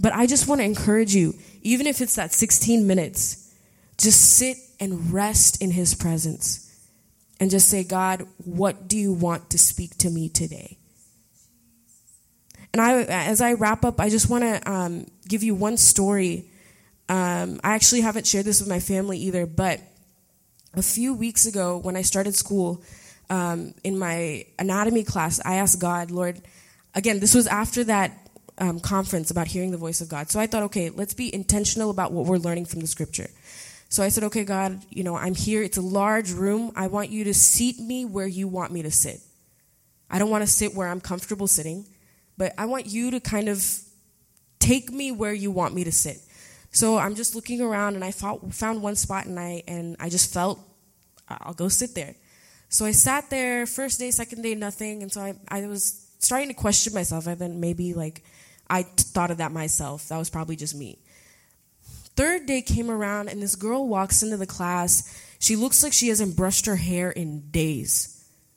But 0.00 0.12
I 0.12 0.26
just 0.26 0.48
want 0.48 0.60
to 0.60 0.64
encourage 0.64 1.14
you, 1.14 1.34
even 1.62 1.86
if 1.86 2.00
it's 2.00 2.16
that 2.16 2.32
16 2.32 2.86
minutes, 2.86 3.54
just 3.96 4.20
sit 4.36 4.56
and 4.80 5.12
rest 5.12 5.62
in 5.62 5.70
His 5.70 5.94
presence 5.94 6.60
and 7.40 7.50
just 7.50 7.68
say, 7.68 7.84
God, 7.84 8.26
what 8.44 8.88
do 8.88 8.96
you 8.96 9.12
want 9.12 9.50
to 9.50 9.58
speak 9.58 9.96
to 9.98 10.10
me 10.10 10.28
today? 10.28 10.78
And 12.72 12.82
I, 12.82 13.02
as 13.04 13.40
I 13.40 13.52
wrap 13.52 13.84
up, 13.84 14.00
I 14.00 14.08
just 14.08 14.28
want 14.28 14.42
to 14.42 14.70
um, 14.70 15.06
give 15.28 15.42
you 15.42 15.54
one 15.54 15.76
story 15.76 16.50
um, 17.08 17.60
I 17.62 17.74
actually 17.74 18.00
haven't 18.00 18.26
shared 18.26 18.46
this 18.46 18.60
with 18.60 18.68
my 18.68 18.80
family 18.80 19.18
either, 19.18 19.46
but 19.46 19.80
a 20.74 20.82
few 20.82 21.14
weeks 21.14 21.46
ago 21.46 21.76
when 21.78 21.96
I 21.96 22.02
started 22.02 22.34
school, 22.34 22.82
um, 23.30 23.74
in 23.84 23.98
my 23.98 24.46
anatomy 24.58 25.04
class, 25.04 25.40
I 25.44 25.56
asked 25.56 25.80
God, 25.80 26.10
Lord, 26.10 26.40
again, 26.94 27.20
this 27.20 27.34
was 27.34 27.46
after 27.46 27.84
that 27.84 28.23
um, 28.58 28.80
conference 28.80 29.30
about 29.30 29.48
hearing 29.48 29.70
the 29.70 29.76
voice 29.76 30.00
of 30.00 30.08
God. 30.08 30.30
So 30.30 30.38
I 30.40 30.46
thought, 30.46 30.62
okay, 30.64 30.90
let's 30.90 31.14
be 31.14 31.34
intentional 31.34 31.90
about 31.90 32.12
what 32.12 32.26
we're 32.26 32.38
learning 32.38 32.66
from 32.66 32.80
the 32.80 32.86
scripture. 32.86 33.28
So 33.88 34.02
I 34.02 34.08
said, 34.08 34.24
okay, 34.24 34.44
God, 34.44 34.82
you 34.90 35.04
know, 35.04 35.16
I'm 35.16 35.34
here. 35.34 35.62
It's 35.62 35.76
a 35.76 35.82
large 35.82 36.32
room. 36.32 36.72
I 36.74 36.86
want 36.88 37.10
you 37.10 37.24
to 37.24 37.34
seat 37.34 37.78
me 37.78 38.04
where 38.04 38.26
you 38.26 38.48
want 38.48 38.72
me 38.72 38.82
to 38.82 38.90
sit. 38.90 39.20
I 40.10 40.18
don't 40.18 40.30
want 40.30 40.42
to 40.42 40.50
sit 40.50 40.74
where 40.74 40.88
I'm 40.88 41.00
comfortable 41.00 41.46
sitting, 41.46 41.86
but 42.36 42.52
I 42.58 42.66
want 42.66 42.86
you 42.86 43.10
to 43.12 43.20
kind 43.20 43.48
of 43.48 43.64
take 44.58 44.90
me 44.90 45.12
where 45.12 45.32
you 45.32 45.50
want 45.50 45.74
me 45.74 45.84
to 45.84 45.92
sit. 45.92 46.18
So 46.70 46.98
I'm 46.98 47.14
just 47.14 47.34
looking 47.36 47.60
around 47.60 47.94
and 47.94 48.04
I 48.04 48.10
found 48.10 48.82
one 48.82 48.96
spot 48.96 49.26
and 49.26 49.38
I, 49.38 49.62
and 49.68 49.96
I 50.00 50.08
just 50.08 50.32
felt 50.32 50.58
I'll 51.28 51.54
go 51.54 51.68
sit 51.68 51.94
there. 51.94 52.16
So 52.68 52.84
I 52.84 52.90
sat 52.90 53.30
there 53.30 53.66
first 53.66 54.00
day, 54.00 54.10
second 54.10 54.42
day, 54.42 54.54
nothing. 54.54 55.02
And 55.02 55.12
so 55.12 55.20
I, 55.20 55.34
I 55.48 55.66
was 55.66 56.10
starting 56.18 56.48
to 56.48 56.54
question 56.54 56.92
myself. 56.92 57.28
I 57.28 57.34
then 57.34 57.60
maybe 57.60 57.94
like 57.94 58.24
I 58.68 58.82
thought 58.82 59.30
of 59.30 59.38
that 59.38 59.52
myself. 59.52 60.08
That 60.08 60.18
was 60.18 60.30
probably 60.30 60.56
just 60.56 60.74
me. 60.74 60.98
Third 62.16 62.46
day 62.46 62.62
came 62.62 62.90
around 62.90 63.28
and 63.28 63.42
this 63.42 63.56
girl 63.56 63.88
walks 63.88 64.22
into 64.22 64.36
the 64.36 64.46
class. 64.46 65.20
She 65.40 65.56
looks 65.56 65.82
like 65.82 65.92
she 65.92 66.08
hasn't 66.08 66.36
brushed 66.36 66.66
her 66.66 66.76
hair 66.76 67.10
in 67.10 67.50
days. 67.50 68.10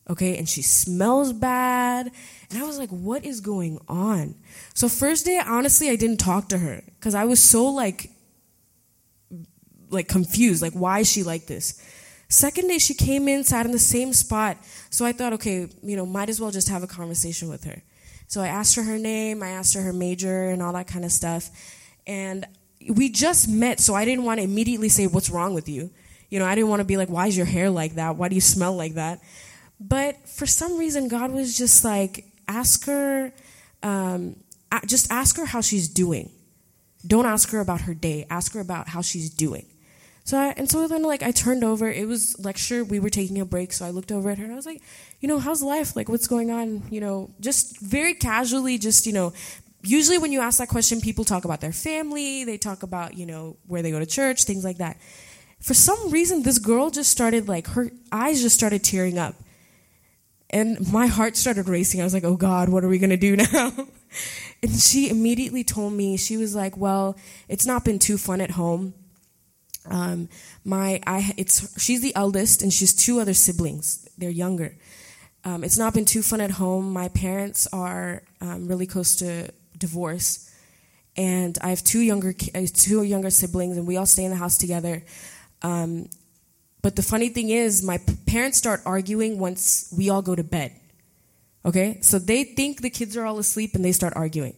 Okay, 0.10 0.38
and 0.38 0.48
she 0.48 0.62
smells 0.62 1.34
bad. 1.34 2.10
And 2.50 2.60
I 2.60 2.66
was 2.66 2.78
like, 2.78 2.90
what 2.90 3.26
is 3.26 3.42
going 3.42 3.80
on? 3.90 4.36
So 4.74 4.88
first 4.88 5.26
day, 5.26 5.42
honestly, 5.46 5.90
I 5.90 5.98
didn't 5.98 6.18
talk 6.18 6.50
to 6.50 6.58
her 6.58 6.82
because 6.98 7.14
I 7.14 7.26
was 7.26 7.42
so 7.42 7.66
like, 7.66 8.12
like 9.90 10.08
confused, 10.08 10.62
like 10.62 10.74
why 10.74 11.00
is 11.00 11.12
she 11.12 11.24
like 11.24 11.48
this? 11.48 11.82
Second 12.30 12.68
day, 12.68 12.78
she 12.78 12.94
came 12.94 13.28
in, 13.28 13.44
sat 13.44 13.66
in 13.66 13.72
the 13.72 13.80
same 13.80 14.14
spot. 14.14 14.58
So 14.90 15.06
I 15.06 15.14
thought, 15.14 15.34
okay, 15.34 15.68
you 15.82 15.96
know, 15.96 16.06
might 16.06 16.30
as 16.30 16.40
well 16.40 16.52
just 16.52 16.70
have 16.70 16.84
a 16.84 16.88
conversation 16.88 17.50
with 17.50 17.64
her. 17.64 17.82
So 18.28 18.42
I 18.42 18.48
asked 18.48 18.76
her 18.76 18.84
her 18.84 18.98
name, 18.98 19.42
I 19.42 19.50
asked 19.50 19.74
her 19.74 19.82
her 19.82 19.94
major, 19.94 20.50
and 20.50 20.62
all 20.62 20.74
that 20.74 20.88
kind 20.88 21.06
of 21.06 21.12
stuff. 21.12 21.50
And 22.06 22.46
we 22.90 23.10
just 23.10 23.50
met, 23.50 23.80
so 23.80 23.96
I 23.96 24.06
didn't 24.06 24.26
want 24.26 24.40
to 24.40 24.44
immediately 24.44 24.90
say, 24.90 25.08
what's 25.08 25.30
wrong 25.30 25.54
with 25.54 25.70
you? 25.70 25.90
You 26.30 26.40
know, 26.40 26.46
I 26.46 26.56
didn't 26.56 26.70
want 26.70 26.82
to 26.82 26.86
be 26.86 26.98
like, 26.98 27.10
why 27.10 27.28
is 27.28 27.38
your 27.38 27.46
hair 27.46 27.70
like 27.70 27.96
that? 27.96 28.18
Why 28.18 28.28
do 28.28 28.36
you 28.36 28.42
smell 28.42 28.76
like 28.76 28.96
that? 28.96 29.22
But 29.80 30.28
for 30.28 30.46
some 30.46 30.78
reason, 30.78 31.08
God 31.08 31.32
was 31.32 31.58
just 31.58 31.86
like, 31.86 32.26
ask 32.48 32.86
her, 32.86 33.32
um, 33.82 34.36
just 34.86 35.10
ask 35.12 35.38
her 35.38 35.46
how 35.46 35.62
she's 35.62 35.88
doing. 35.88 36.32
Don't 37.06 37.26
ask 37.26 37.50
her 37.52 37.62
about 37.62 37.82
her 37.82 37.94
day. 37.94 38.26
Ask 38.30 38.54
her 38.54 38.60
about 38.60 38.90
how 38.90 39.02
she's 39.02 39.30
doing. 39.30 39.66
So 40.28 40.38
I, 40.38 40.54
and 40.58 40.70
so 40.70 40.90
then 40.90 41.04
like 41.04 41.24
I 41.24 41.32
turned 41.32 41.64
over. 41.64 41.90
It 41.90 42.06
was 42.06 42.38
lecture. 42.38 42.84
We 42.84 43.00
were 43.00 43.10
taking 43.10 43.40
a 43.40 43.46
break, 43.46 43.72
so 43.72 43.86
I 43.86 43.92
looked 43.92 44.12
over 44.12 44.30
at 44.30 44.38
her 44.38 44.44
and 44.44 44.52
I 44.52 44.58
was 44.58 44.66
like, 44.66 44.82
you 45.22 45.28
know, 45.30 45.40
how's 45.40 45.64
life? 45.64 45.96
Like, 45.96 46.10
what's 46.10 46.28
going 46.28 46.52
on? 46.52 46.84
You 46.92 47.00
know, 47.00 47.32
just 47.40 47.80
very 47.80 48.14
casually, 48.14 48.78
just 48.78 49.06
you 49.06 49.14
know. 49.14 49.32
Usually, 49.84 50.18
when 50.18 50.34
you 50.34 50.42
ask 50.42 50.58
that 50.58 50.68
question, 50.68 51.00
people 51.00 51.24
talk 51.24 51.46
about 51.46 51.62
their 51.62 51.72
family. 51.72 52.44
They 52.44 52.58
talk 52.58 52.84
about 52.84 53.16
you 53.16 53.26
know 53.26 53.56
where 53.68 53.82
they 53.82 53.90
go 53.90 54.00
to 54.00 54.06
church, 54.06 54.44
things 54.44 54.66
like 54.66 54.80
that. 54.80 54.98
For 55.62 55.74
some 55.74 56.12
reason, 56.12 56.44
this 56.44 56.60
girl 56.60 56.90
just 56.90 57.10
started 57.10 57.48
like 57.48 57.68
her 57.68 57.90
eyes 58.12 58.42
just 58.42 58.54
started 58.54 58.84
tearing 58.84 59.18
up, 59.18 59.36
and 60.50 60.92
my 60.92 61.08
heart 61.08 61.38
started 61.38 61.70
racing. 61.70 62.02
I 62.02 62.04
was 62.04 62.14
like, 62.14 62.26
oh 62.26 62.36
God, 62.36 62.68
what 62.68 62.84
are 62.84 62.90
we 62.90 63.00
gonna 63.00 63.16
do 63.16 63.36
now? 63.54 63.72
and 64.62 64.76
she 64.78 65.10
immediately 65.10 65.64
told 65.64 65.94
me 65.94 66.18
she 66.18 66.36
was 66.36 66.54
like, 66.54 66.76
well, 66.76 67.16
it's 67.48 67.66
not 67.66 67.86
been 67.86 67.98
too 67.98 68.18
fun 68.18 68.42
at 68.42 68.52
home 68.52 68.94
um, 69.90 70.30
my, 70.64 71.02
I, 71.08 71.34
it's, 71.38 71.82
she's 71.82 72.02
the 72.02 72.16
eldest, 72.16 72.62
and 72.62 72.72
she's 72.72 72.94
two 72.94 73.20
other 73.20 73.34
siblings. 73.34 74.08
They're 74.18 74.30
younger. 74.30 74.76
Um, 75.44 75.64
it's 75.64 75.78
not 75.78 75.94
been 75.94 76.06
too 76.06 76.22
fun 76.22 76.42
at 76.42 76.52
home. 76.52 76.92
My 76.92 77.10
parents 77.10 77.68
are 77.72 78.24
um, 78.42 78.68
really 78.68 78.86
close 78.86 79.16
to 79.18 79.50
divorce, 79.78 80.52
and 81.16 81.58
I 81.62 81.70
have 81.70 81.84
two 81.84 82.02
younger, 82.02 82.34
uh, 82.54 82.66
two 82.74 83.04
younger 83.04 83.30
siblings, 83.30 83.78
and 83.78 83.88
we 83.88 83.98
all 83.98 84.06
stay 84.06 84.26
in 84.26 84.32
the 84.32 84.38
house 84.38 84.58
together. 84.58 85.04
Um, 85.62 86.10
but 86.82 86.96
the 86.96 87.04
funny 87.04 87.30
thing 87.30 87.50
is, 87.50 87.84
my 87.84 88.00
parents 88.26 88.58
start 88.58 88.82
arguing 88.86 89.40
once 89.40 89.94
we 89.98 90.10
all 90.10 90.22
go 90.22 90.36
to 90.36 90.44
bed. 90.44 90.74
Okay, 91.66 92.00
so 92.02 92.20
they 92.20 92.44
think 92.44 92.82
the 92.82 92.90
kids 92.90 93.18
are 93.18 93.26
all 93.26 93.40
asleep, 93.40 93.72
and 93.74 93.84
they 93.84 93.92
start 93.92 94.14
arguing. 94.16 94.56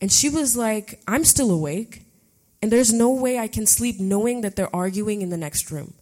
And 0.00 0.10
she 0.10 0.28
was 0.28 0.56
like, 0.56 1.00
"I'm 1.06 1.24
still 1.24 1.50
awake." 1.50 2.07
And 2.60 2.72
there's 2.72 2.92
no 2.92 3.10
way 3.10 3.38
I 3.38 3.48
can 3.48 3.66
sleep 3.66 4.00
knowing 4.00 4.40
that 4.40 4.56
they're 4.56 4.74
arguing 4.74 5.22
in 5.22 5.30
the 5.30 5.36
next 5.36 5.70
room. 5.70 5.94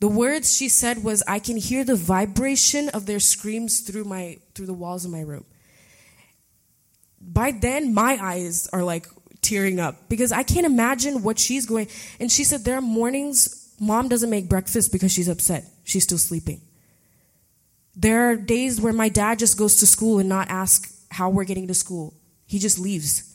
The 0.00 0.08
words 0.08 0.54
she 0.54 0.68
said 0.68 1.02
was, 1.02 1.22
I 1.26 1.38
can 1.38 1.56
hear 1.56 1.82
the 1.84 1.96
vibration 1.96 2.90
of 2.90 3.06
their 3.06 3.20
screams 3.20 3.80
through 3.80 4.04
my 4.04 4.38
through 4.54 4.66
the 4.66 4.74
walls 4.74 5.04
of 5.04 5.10
my 5.10 5.20
room. 5.20 5.44
By 7.20 7.52
then, 7.52 7.94
my 7.94 8.18
eyes 8.20 8.68
are 8.72 8.82
like 8.82 9.06
tearing 9.40 9.80
up 9.80 10.08
because 10.08 10.30
I 10.30 10.42
can't 10.42 10.66
imagine 10.66 11.22
what 11.22 11.38
she's 11.38 11.64
going. 11.64 11.88
And 12.20 12.30
she 12.30 12.44
said 12.44 12.64
there 12.64 12.76
are 12.76 12.82
mornings 12.82 13.64
mom 13.80 14.08
doesn't 14.08 14.30
make 14.30 14.48
breakfast 14.48 14.92
because 14.92 15.12
she's 15.12 15.28
upset. 15.28 15.64
She's 15.84 16.04
still 16.04 16.18
sleeping. 16.18 16.60
There 17.96 18.30
are 18.30 18.36
days 18.36 18.80
where 18.80 18.92
my 18.92 19.08
dad 19.08 19.38
just 19.38 19.56
goes 19.56 19.76
to 19.76 19.86
school 19.86 20.18
and 20.18 20.28
not 20.28 20.48
ask 20.48 20.92
how 21.10 21.30
we're 21.30 21.44
getting 21.44 21.68
to 21.68 21.74
school. 21.74 22.14
He 22.46 22.58
just 22.58 22.78
leaves. 22.78 23.33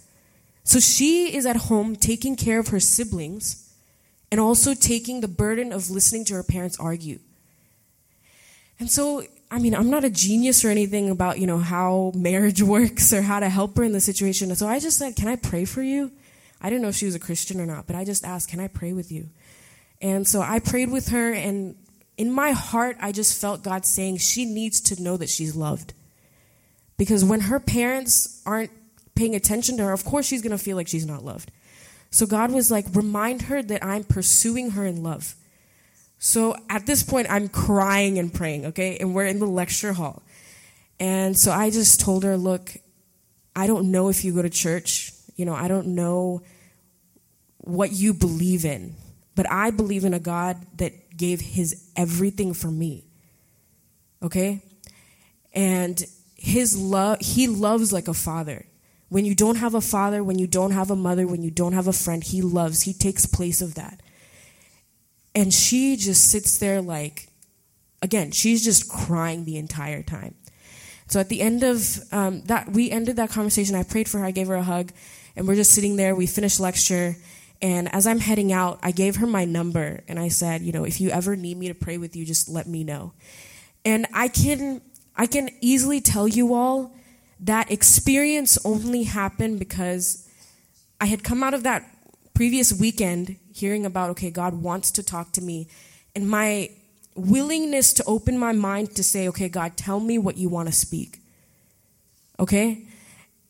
So 0.69 0.79
she 0.79 1.36
is 1.36 1.47
at 1.47 1.55
home 1.55 1.95
taking 1.95 2.36
care 2.36 2.60
of 2.60 2.67
her 2.67 2.79
siblings 2.79 3.73
and 4.32 4.39
also 4.39 4.75
taking 4.75 5.19
the 5.19 5.27
burden 5.27 5.73
of 5.73 5.89
listening 5.89 6.25
to 6.25 6.36
her 6.36 6.43
parents 6.43 6.79
argue. 6.79 7.17
And 8.79 8.88
so, 8.88 9.23
I 9.49 9.58
mean, 9.58 9.73
I'm 9.73 9.89
not 9.89 10.03
a 10.03 10.12
genius 10.12 10.63
or 10.63 10.69
anything 10.69 11.10
about, 11.10 11.39
you 11.39 11.47
know, 11.47 11.58
how 11.58 12.12
marriage 12.13 12.62
works 12.75 13.12
or 13.12 13.23
how 13.23 13.39
to 13.39 13.49
help 13.49 13.77
her 13.77 13.84
in 13.84 13.93
the 13.93 13.99
situation. 13.99 14.53
So 14.53 14.67
I 14.67 14.79
just 14.79 14.99
said, 14.99 15.15
Can 15.15 15.27
I 15.27 15.38
pray 15.38 15.65
for 15.65 15.82
you? 15.82 16.12
I 16.62 16.69
didn't 16.69 16.84
know 16.84 16.89
if 16.89 16.95
she 16.95 17.05
was 17.08 17.15
a 17.15 17.19
Christian 17.19 17.60
or 17.60 17.65
not, 17.65 17.88
but 17.88 17.95
I 17.95 18.05
just 18.05 18.23
asked, 18.23 18.49
Can 18.49 18.60
I 18.60 18.67
pray 18.67 18.93
with 18.93 19.12
you? 19.12 19.27
And 20.03 20.27
so 20.27 20.39
I 20.39 20.60
prayed 20.60 20.91
with 20.91 21.08
her, 21.08 21.34
and 21.34 21.77
in 22.15 22.32
my 22.32 22.51
heart, 22.51 22.95
I 23.01 23.12
just 23.12 23.41
felt 23.41 23.63
God 23.63 23.88
saying 23.88 24.17
she 24.17 24.45
needs 24.45 24.82
to 24.82 25.01
know 25.01 25.17
that 25.17 25.29
she's 25.29 25.55
loved. 25.55 25.95
Because 26.95 27.25
when 27.25 27.39
her 27.39 27.60
parents 27.60 28.43
aren't 28.45 28.69
paying 29.19 29.36
attention 29.36 29.75
to 29.75 29.84
her, 29.84 29.91
of 29.91 30.05
course 30.05 30.25
she's 30.25 30.41
going 30.41 30.58
to 30.58 30.63
feel 30.63 30.77
like 30.77 30.88
she's 30.88 31.05
not 31.05 31.25
loved. 31.25 31.51
So 32.10 32.25
God 32.25 32.51
was 32.51 32.71
like, 32.71 32.86
remind 32.93 33.43
her 33.43 33.62
that 33.62 33.84
I'm 33.84 34.05
pursuing 34.05 34.71
her 34.71 34.86
in 34.86 35.03
love. 35.03 35.36
So 36.19 36.55
at 36.69 36.86
this 36.86 37.03
point, 37.03 37.27
I'm 37.29 37.49
crying 37.49 38.17
and 38.17 38.34
praying, 38.34 38.67
okay? 38.67 38.97
And 38.97 39.13
we're 39.13 39.25
in 39.25 39.39
the 39.39 39.45
lecture 39.45 39.93
hall. 39.93 40.23
And 41.01 41.38
so 41.38 41.51
I 41.51 41.69
just 41.69 41.99
told 41.99 42.23
her, 42.23 42.38
look, 42.38 42.71
I 43.55 43.67
don't 43.67 43.91
know 43.91 44.08
if 44.08 44.23
you 44.23 44.34
go 44.34 44.41
to 44.41 44.49
church. 44.49 45.12
You 45.36 45.45
know, 45.45 45.53
I 45.53 45.67
don't 45.67 45.88
know 45.88 46.41
what 47.58 47.91
you 47.91 48.13
believe 48.13 48.63
in, 48.63 48.95
but 49.36 49.51
I 49.51 49.71
believe 49.71 50.05
in 50.05 50.13
a 50.13 50.19
God 50.19 50.58
that 50.77 51.17
gave 51.17 51.41
his 51.41 51.89
everything 51.95 52.53
for 52.53 52.71
me. 52.71 53.05
Okay? 54.23 54.62
And 55.53 56.01
his 56.36 56.77
love, 56.77 57.19
he 57.19 57.47
loves 57.47 57.91
like 57.91 58.08
a 58.08 58.13
father. 58.13 58.65
When 59.10 59.26
you 59.26 59.36
don't 59.36 59.58
have 59.58 59.76
a 59.76 59.82
father, 59.82 60.24
when 60.24 60.39
you 60.39 60.48
don't 60.48 60.72
have 60.72 60.91
a 60.91 60.95
mother, 60.95 61.28
when 61.28 61.41
you 61.41 61.52
don't 61.52 61.74
have 61.74 61.88
a 61.88 61.93
friend, 61.93 62.24
he 62.24 62.41
loves, 62.41 62.84
he 62.84 62.93
takes 62.93 63.26
place 63.26 63.62
of 63.62 63.76
that. 63.76 64.02
And 65.36 65.54
she 65.54 65.95
just 65.95 66.30
sits 66.30 66.58
there 66.60 66.82
like, 66.82 67.30
again, 68.02 68.32
she's 68.32 68.63
just 68.63 68.89
crying 68.89 69.45
the 69.45 69.58
entire 69.58 70.04
time. 70.04 70.36
So 71.08 71.19
at 71.19 71.30
the 71.30 71.41
end 71.41 71.63
of 71.63 72.00
um, 72.12 72.43
that, 72.43 72.72
we 72.72 72.91
ended 72.91 73.15
that 73.15 73.32
conversation. 73.32 73.76
I 73.76 73.84
prayed 73.84 74.08
for 74.08 74.19
her, 74.19 74.26
I 74.26 74.32
gave 74.32 74.48
her 74.48 74.56
a 74.56 74.63
hug, 74.63 74.91
and 75.36 75.48
we're 75.48 75.56
just 75.56 75.72
sitting 75.72 75.95
there. 75.95 76.13
We 76.13 76.28
finished 76.28 76.60
lecture, 76.60 77.15
and 77.62 77.93
as 77.93 78.06
I'm 78.06 78.19
heading 78.19 78.54
out, 78.54 78.80
I 78.84 78.91
gave 78.91 79.17
her 79.17 79.28
my 79.28 79.43
number, 79.45 80.02
and 80.08 80.19
I 80.19 80.28
said, 80.28 80.62
you 80.62 80.72
know, 80.72 80.84
if 80.84 81.02
you 81.02 81.10
ever 81.10 81.36
need 81.36 81.58
me 81.58 81.67
to 81.67 81.74
pray 81.74 81.98
with 81.98 82.15
you, 82.15 82.26
just 82.26 82.48
let 82.48 82.67
me 82.67 82.84
know. 82.84 83.13
And 83.84 84.06
I 84.13 84.28
can, 84.28 84.82
I 85.15 85.26
can 85.26 85.50
easily 85.62 86.00
tell 86.00 86.28
you 86.28 86.54
all 86.54 86.93
that 87.39 87.71
experience 87.71 88.58
only 88.65 89.04
happened 89.04 89.60
because 89.60 90.28
I 90.99 91.06
had 91.06 91.23
come 91.23 91.43
out 91.43 91.54
of 91.54 91.63
that 91.63 91.86
previous 92.34 92.73
weekend 92.73 93.38
hearing 93.54 93.86
about, 93.86 94.10
okay, 94.12 94.30
God 94.30 94.62
wants 94.62 94.91
to 94.91 95.04
talk 95.04 95.32
to 95.34 95.41
me, 95.41 95.67
and 96.15 96.30
my 96.30 96.69
willingness 97.15 97.93
to 97.93 98.04
open 98.06 98.38
my 98.38 98.52
mind 98.54 98.95
to 98.95 99.04
say, 99.04 99.28
okay, 99.28 99.49
God, 99.49 99.75
tell 99.75 99.99
me 99.99 100.17
what 100.17 100.38
you 100.38 100.49
want 100.49 100.67
to 100.69 100.73
speak. 100.73 101.19
Okay? 102.39 102.86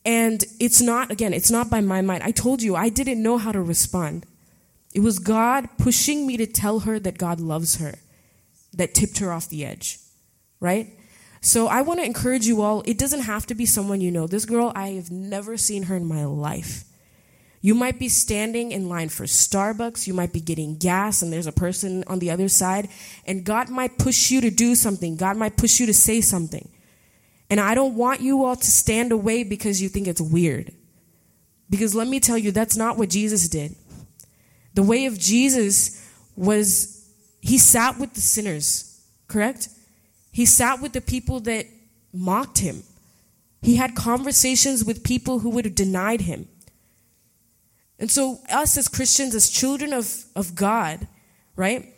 And 0.06 0.44
it's 0.60 0.82
not, 0.82 1.12
again, 1.12 1.34
it's 1.34 1.52
not 1.52 1.70
by 1.70 1.82
my 1.82 2.02
mind. 2.02 2.24
I 2.24 2.32
told 2.32 2.64
you, 2.64 2.76
I 2.76 2.90
didn't 2.90 3.22
know 3.22 3.38
how 3.38 3.52
to 3.52 3.62
respond. 3.62 4.26
It 4.94 5.02
was 5.02 5.20
God 5.20 5.70
pushing 5.78 6.26
me 6.26 6.38
to 6.38 6.48
tell 6.48 6.80
her 6.82 7.00
that 7.00 7.18
God 7.18 7.40
loves 7.40 7.76
her 7.76 7.96
that 8.74 8.94
tipped 8.94 9.20
her 9.20 9.32
off 9.32 9.50
the 9.50 9.66
edge. 9.66 10.00
Right? 10.60 10.99
So 11.42 11.68
I 11.68 11.82
want 11.82 12.00
to 12.00 12.06
encourage 12.06 12.46
you 12.46 12.62
all. 12.62 12.84
It 12.86 12.98
doesn't 12.98 13.22
have 13.22 13.46
to 13.48 13.56
be 13.56 13.66
someone 13.66 14.02
you 14.02 14.12
know. 14.12 14.28
This 14.28 14.46
girl, 14.46 14.72
I 14.76 14.90
have 14.90 15.10
never 15.10 15.58
seen 15.58 15.84
her 15.84 15.96
in 15.96 16.06
my 16.06 16.26
life. 16.26 16.84
You 17.62 17.76
might 17.76 18.00
be 18.00 18.08
standing 18.08 18.72
in 18.72 18.88
line 18.88 19.10
for 19.10 19.26
Starbucks, 19.26 20.08
you 20.08 20.14
might 20.14 20.32
be 20.32 20.40
getting 20.40 20.78
gas, 20.78 21.22
and 21.22 21.32
there's 21.32 21.48
a 21.48 21.52
person 21.52 22.06
on 22.08 22.20
the 22.20 22.32
other 22.32 22.48
side, 22.48 22.88
and 23.26 23.44
God 23.44 23.70
might 23.70 23.98
push 23.98 24.32
you 24.32 24.40
to 24.42 24.50
do 24.50 24.76
something. 24.76 25.18
God 25.18 25.36
might 25.36 25.58
push 25.58 25.80
you 25.80 25.86
to 25.86 25.94
say 25.94 26.22
something. 26.22 26.70
And 27.50 27.60
I 27.60 27.76
don't 27.76 27.96
want 27.96 28.22
you 28.22 28.46
all 28.46 28.56
to 28.56 28.72
stand 28.72 29.12
away 29.12 29.44
because 29.44 29.82
you 29.82 29.90
think 29.90 30.08
it's 30.08 30.22
weird. 30.22 30.72
Because 31.70 31.94
let 31.94 32.08
me 32.08 32.20
tell 32.20 32.38
you, 32.38 32.52
that's 32.52 32.78
not 32.78 32.98
what 32.98 33.10
Jesus 33.10 33.50
did. 33.50 33.76
The 34.76 34.84
way 34.84 35.06
of 35.08 35.20
Jesus 35.20 36.08
was 36.36 37.12
he 37.42 37.58
sat 37.58 37.98
with 37.98 38.14
the 38.14 38.22
sinners, 38.22 39.02
correct? 39.28 39.68
He 40.32 40.46
sat 40.46 40.82
with 40.82 40.94
the 40.94 41.02
people 41.02 41.40
that 41.42 41.66
mocked 42.14 42.60
him. 42.60 42.84
He 43.62 43.76
had 43.76 43.96
conversations 43.96 44.86
with 44.86 45.04
people 45.04 45.40
who 45.40 45.50
would 45.52 45.66
have 45.66 45.76
denied 45.76 46.22
him. 46.22 46.48
And 48.00 48.10
so, 48.10 48.40
us 48.50 48.78
as 48.78 48.88
Christians, 48.88 49.36
as 49.36 49.50
children 49.50 49.92
of, 49.92 50.24
of 50.36 50.56
God, 50.56 51.06
right, 51.58 51.94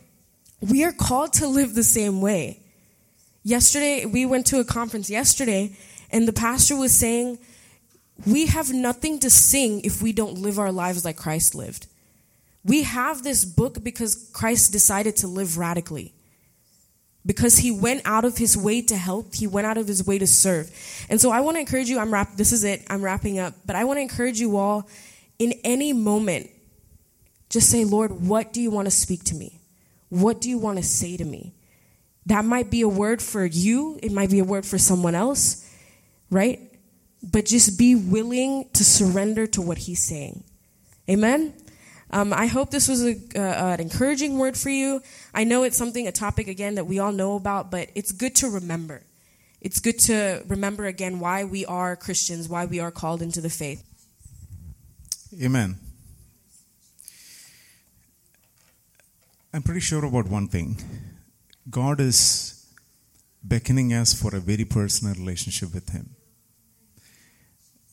we 0.60 0.84
are 0.84 0.92
called 0.92 1.32
to 1.34 1.46
live 1.46 1.74
the 1.74 1.84
same 1.84 2.20
way. 2.20 2.60
Yesterday, 3.44 4.04
we 4.04 4.26
went 4.26 4.46
to 4.46 4.58
a 4.58 4.64
conference 4.64 5.08
yesterday, 5.08 5.76
and 6.10 6.26
the 6.26 6.32
pastor 6.32 6.76
was 6.76 6.92
saying, 6.92 7.38
We 8.26 8.46
have 8.46 8.72
nothing 8.72 9.20
to 9.20 9.30
sing 9.30 9.80
if 9.82 10.02
we 10.02 10.12
don't 10.12 10.38
live 10.38 10.58
our 10.58 10.72
lives 10.72 11.04
like 11.04 11.16
Christ 11.16 11.54
lived. 11.54 11.86
We 12.64 12.82
have 12.82 13.22
this 13.22 13.44
book 13.44 13.82
because 13.82 14.30
Christ 14.32 14.72
decided 14.72 15.16
to 15.16 15.28
live 15.28 15.58
radically. 15.58 16.14
Because 17.24 17.58
he 17.58 17.70
went 17.70 18.02
out 18.04 18.24
of 18.24 18.36
his 18.36 18.56
way 18.56 18.82
to 18.82 18.96
help, 18.96 19.34
he 19.34 19.46
went 19.46 19.66
out 19.66 19.78
of 19.78 19.86
his 19.86 20.04
way 20.04 20.18
to 20.18 20.26
serve. 20.26 20.70
And 21.08 21.20
so 21.20 21.30
I 21.30 21.40
want 21.40 21.56
to 21.56 21.60
encourage 21.60 21.88
you, 21.88 21.98
I'm 21.98 22.12
wrap 22.12 22.36
this 22.36 22.50
is 22.50 22.64
it, 22.64 22.82
I'm 22.90 23.00
wrapping 23.00 23.38
up, 23.38 23.54
but 23.64 23.76
I 23.76 23.84
want 23.84 23.98
to 23.98 24.00
encourage 24.02 24.40
you 24.40 24.56
all 24.56 24.88
in 25.38 25.54
any 25.64 25.92
moment, 25.92 26.50
just 27.48 27.70
say, 27.70 27.84
Lord, 27.84 28.10
what 28.10 28.52
do 28.52 28.60
you 28.60 28.70
want 28.70 28.86
to 28.86 28.90
speak 28.90 29.24
to 29.24 29.34
me? 29.34 29.60
What 30.08 30.40
do 30.40 30.48
you 30.48 30.58
want 30.58 30.78
to 30.78 30.84
say 30.84 31.16
to 31.16 31.24
me? 31.24 31.52
That 32.26 32.44
might 32.44 32.70
be 32.70 32.82
a 32.82 32.88
word 32.88 33.20
for 33.20 33.44
you, 33.44 33.98
it 34.02 34.12
might 34.12 34.30
be 34.30 34.38
a 34.38 34.44
word 34.44 34.64
for 34.64 34.78
someone 34.78 35.14
else, 35.14 35.68
right? 36.30 36.60
But 37.22 37.46
just 37.46 37.78
be 37.78 37.94
willing 37.94 38.68
to 38.74 38.84
surrender 38.84 39.46
to 39.48 39.62
what 39.62 39.78
He's 39.78 40.02
saying. 40.02 40.44
Amen? 41.08 41.54
Um, 42.12 42.32
I 42.32 42.46
hope 42.46 42.70
this 42.70 42.88
was 42.88 43.04
a, 43.04 43.16
uh, 43.34 43.72
an 43.74 43.80
encouraging 43.80 44.38
word 44.38 44.56
for 44.56 44.68
you. 44.68 45.02
I 45.32 45.44
know 45.44 45.62
it's 45.62 45.78
something, 45.78 46.06
a 46.06 46.12
topic 46.12 46.46
again 46.46 46.74
that 46.74 46.84
we 46.84 46.98
all 46.98 47.12
know 47.12 47.36
about, 47.36 47.70
but 47.70 47.88
it's 47.94 48.12
good 48.12 48.36
to 48.36 48.50
remember. 48.50 49.02
It's 49.62 49.80
good 49.80 49.98
to 50.00 50.42
remember 50.46 50.86
again 50.86 51.20
why 51.20 51.44
we 51.44 51.64
are 51.64 51.96
Christians, 51.96 52.48
why 52.48 52.66
we 52.66 52.80
are 52.80 52.90
called 52.90 53.22
into 53.22 53.40
the 53.40 53.48
faith. 53.48 53.82
Amen. 55.40 55.78
I'm 59.54 59.62
pretty 59.62 59.80
sure 59.80 60.04
about 60.04 60.28
one 60.28 60.48
thing 60.48 60.76
God 61.70 62.00
is 62.00 62.66
beckoning 63.42 63.92
us 63.92 64.12
for 64.12 64.34
a 64.34 64.40
very 64.40 64.64
personal 64.64 65.14
relationship 65.14 65.72
with 65.72 65.90
Him. 65.90 66.10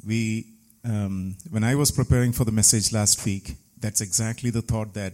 We, 0.06 0.48
um, 0.84 1.36
when 1.50 1.64
I 1.64 1.76
was 1.76 1.92
preparing 1.92 2.32
for 2.32 2.46
the 2.46 2.52
message 2.52 2.92
last 2.92 3.26
week, 3.26 3.56
that's 3.80 4.02
exactly 4.02 4.50
the 4.50 4.62
thought 4.62 4.94
that 4.94 5.14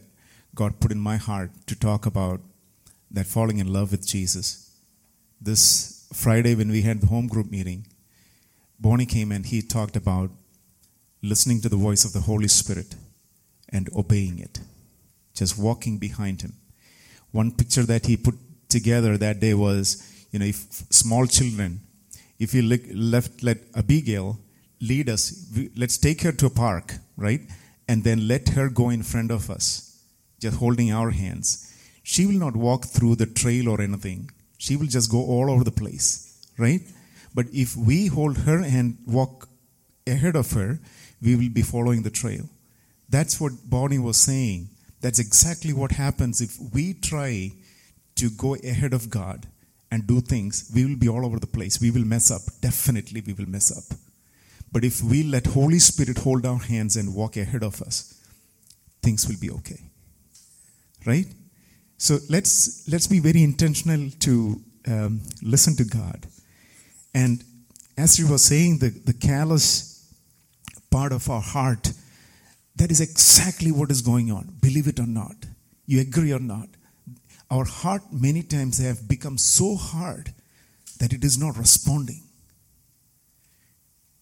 God 0.54 0.80
put 0.80 0.92
in 0.92 1.00
my 1.00 1.18
heart 1.18 1.52
to 1.68 1.76
talk 1.76 2.06
about 2.06 2.40
that 3.12 3.26
falling 3.26 3.60
in 3.60 3.72
love 3.72 3.92
with 3.92 4.08
Jesus. 4.08 4.72
This 5.42 6.08
Friday, 6.14 6.56
when 6.56 6.70
we 6.70 6.82
had 6.82 7.02
the 7.02 7.08
home 7.08 7.28
group 7.28 7.52
meeting, 7.52 7.88
Bonnie 8.80 9.06
came 9.06 9.32
and 9.32 9.46
he 9.46 9.62
talked 9.62 9.96
about 9.96 10.32
listening 11.22 11.62
to 11.62 11.70
the 11.70 11.76
voice 11.76 12.06
of 12.06 12.14
the 12.14 12.22
Holy 12.22 12.48
Spirit 12.48 12.96
and 13.70 13.90
obeying 13.96 14.40
it, 14.40 14.60
just 15.34 15.58
walking 15.58 15.98
behind 15.98 16.42
Him. 16.42 16.54
One 17.32 17.52
picture 17.52 17.84
that 17.84 18.06
he 18.06 18.16
put 18.16 18.36
together 18.70 19.18
that 19.18 19.40
day 19.40 19.54
was, 19.54 20.28
you 20.32 20.40
know, 20.40 20.46
if 20.46 20.58
small 20.90 21.26
children, 21.26 21.82
if 22.40 22.54
you 22.54 22.62
left, 22.94 23.44
let 23.44 23.58
Abigail 23.76 24.40
lead 24.80 25.10
us, 25.10 25.52
let's 25.76 25.98
take 25.98 26.22
her 26.22 26.32
to 26.32 26.46
a 26.46 26.50
park, 26.50 26.94
right? 27.18 27.42
And 27.88 28.04
then 28.04 28.28
let 28.28 28.50
her 28.50 28.70
go 28.70 28.90
in 28.90 29.04
front 29.04 29.32
of 29.32 29.50
us, 29.50 30.04
just 30.40 30.58
holding 30.58 30.92
our 30.92 31.12
hands. 31.12 31.72
She 32.04 32.26
will 32.26 32.40
not 32.40 32.56
walk 32.56 32.86
through 32.86 33.16
the 33.16 33.26
trail 33.26 33.70
or 33.70 33.82
anything. 33.82 34.32
She 34.58 34.76
will 34.76 34.88
just 34.88 35.12
go 35.12 35.20
all 35.20 35.52
over 35.52 35.64
the 35.64 35.72
place, 35.72 36.40
right? 36.58 36.82
But 37.34 37.48
if 37.52 37.76
we 37.76 38.08
hold 38.08 38.38
her 38.40 38.60
and 38.64 38.98
walk 39.06 39.50
ahead 40.08 40.36
of 40.36 40.52
her, 40.52 40.80
we 41.22 41.36
will 41.36 41.50
be 41.50 41.62
following 41.62 42.04
the 42.04 42.10
trail. 42.10 42.50
That's 43.10 43.40
what 43.40 43.70
Bonnie 43.70 44.00
was 44.00 44.18
saying. 44.18 44.70
That's 45.02 45.20
exactly 45.20 45.74
what 45.74 45.92
happens 45.92 46.42
if 46.42 46.58
we 46.74 46.94
try 46.94 47.52
to 48.16 48.30
go 48.30 48.56
ahead 48.56 48.94
of 48.94 49.10
God 49.10 49.48
and 49.92 50.08
do 50.08 50.22
things. 50.22 50.72
We 50.74 50.86
will 50.86 50.96
be 50.96 51.10
all 51.10 51.26
over 51.26 51.40
the 51.40 51.48
place. 51.48 51.80
We 51.80 51.92
will 51.92 52.06
mess 52.06 52.32
up. 52.32 52.42
Definitely, 52.62 53.22
we 53.22 53.34
will 53.34 53.50
mess 53.50 53.76
up. 53.76 53.98
But 54.76 54.84
if 54.84 55.02
we 55.02 55.24
let 55.24 55.46
Holy 55.48 55.80
Spirit 55.80 56.18
hold 56.18 56.46
our 56.46 56.60
hands 56.60 56.98
and 56.98 57.16
walk 57.16 57.38
ahead 57.38 57.64
of 57.64 57.82
us, 57.82 58.14
things 59.02 59.26
will 59.26 59.38
be 59.40 59.50
okay. 59.50 59.80
Right? 61.06 61.28
So 61.98 62.18
let's 62.30 62.86
let's 62.90 63.08
be 63.08 63.22
very 63.22 63.42
intentional 63.42 64.10
to 64.20 64.62
um, 64.86 65.22
listen 65.42 65.78
to 65.78 65.86
God. 65.86 66.28
And 67.14 67.42
as 67.98 68.20
you 68.20 68.28
were 68.28 68.38
saying, 68.38 68.80
the, 68.80 68.90
the 68.90 69.14
callous 69.14 70.14
part 70.92 71.14
of 71.14 71.30
our 71.30 71.40
heart, 71.40 71.94
that 72.76 72.92
is 72.92 73.00
exactly 73.00 73.72
what 73.72 73.92
is 73.92 74.02
going 74.02 74.30
on. 74.30 74.58
Believe 74.60 74.90
it 74.90 75.00
or 75.00 75.08
not. 75.08 75.38
You 75.86 76.02
agree 76.02 76.34
or 76.34 76.40
not. 76.40 76.68
Our 77.50 77.64
heart 77.64 78.02
many 78.12 78.44
times 78.44 78.80
have 78.80 79.08
become 79.08 79.38
so 79.38 79.78
hard 79.78 80.34
that 81.00 81.14
it 81.14 81.24
is 81.24 81.38
not 81.38 81.58
responding. 81.58 82.25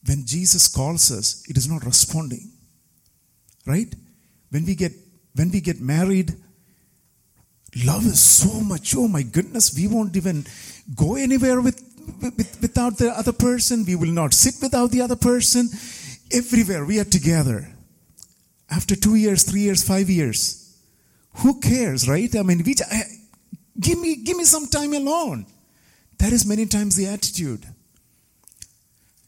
When 0.06 0.26
Jesus 0.26 0.68
calls 0.68 1.12
us, 1.12 1.44
it 1.50 1.58
is 1.58 1.70
not 1.70 1.86
responding. 1.86 2.52
Right? 3.66 3.94
When 4.50 4.66
we 4.66 4.76
get 4.76 4.92
when 5.36 5.50
we 5.50 5.62
get 5.62 5.80
married, 5.80 6.34
love 7.86 8.06
is 8.06 8.22
so 8.22 8.60
much. 8.60 8.96
Oh 8.96 9.08
my 9.08 9.24
goodness, 9.24 9.76
we 9.76 9.88
won't 9.88 10.16
even 10.16 10.46
go 10.96 11.16
anywhere 11.16 11.62
with, 11.62 11.82
with 12.22 12.58
without 12.62 12.98
the 12.98 13.10
other 13.18 13.32
person. 13.34 13.86
We 13.86 13.96
will 13.96 14.12
not 14.12 14.34
sit 14.34 14.56
without 14.62 14.92
the 14.92 15.02
other 15.02 15.16
person 15.16 15.70
everywhere 16.32 16.86
we 16.86 17.00
are 17.00 17.06
together. 17.06 17.70
After 18.70 18.96
two 18.96 19.16
years, 19.16 19.44
three 19.44 19.62
years, 19.62 19.88
five 19.88 20.10
years. 20.10 20.60
Who 21.38 21.60
cares, 21.60 22.08
right? 22.08 22.34
I 22.36 22.44
mean, 22.44 22.64
we, 22.64 22.76
give, 23.80 24.00
me, 24.00 24.16
give 24.18 24.38
me 24.38 24.44
some 24.44 24.68
time 24.68 24.94
alone. 24.94 25.46
That 26.20 26.32
is 26.32 26.46
many 26.46 26.66
times 26.66 26.96
the 26.96 27.08
attitude. 27.08 27.66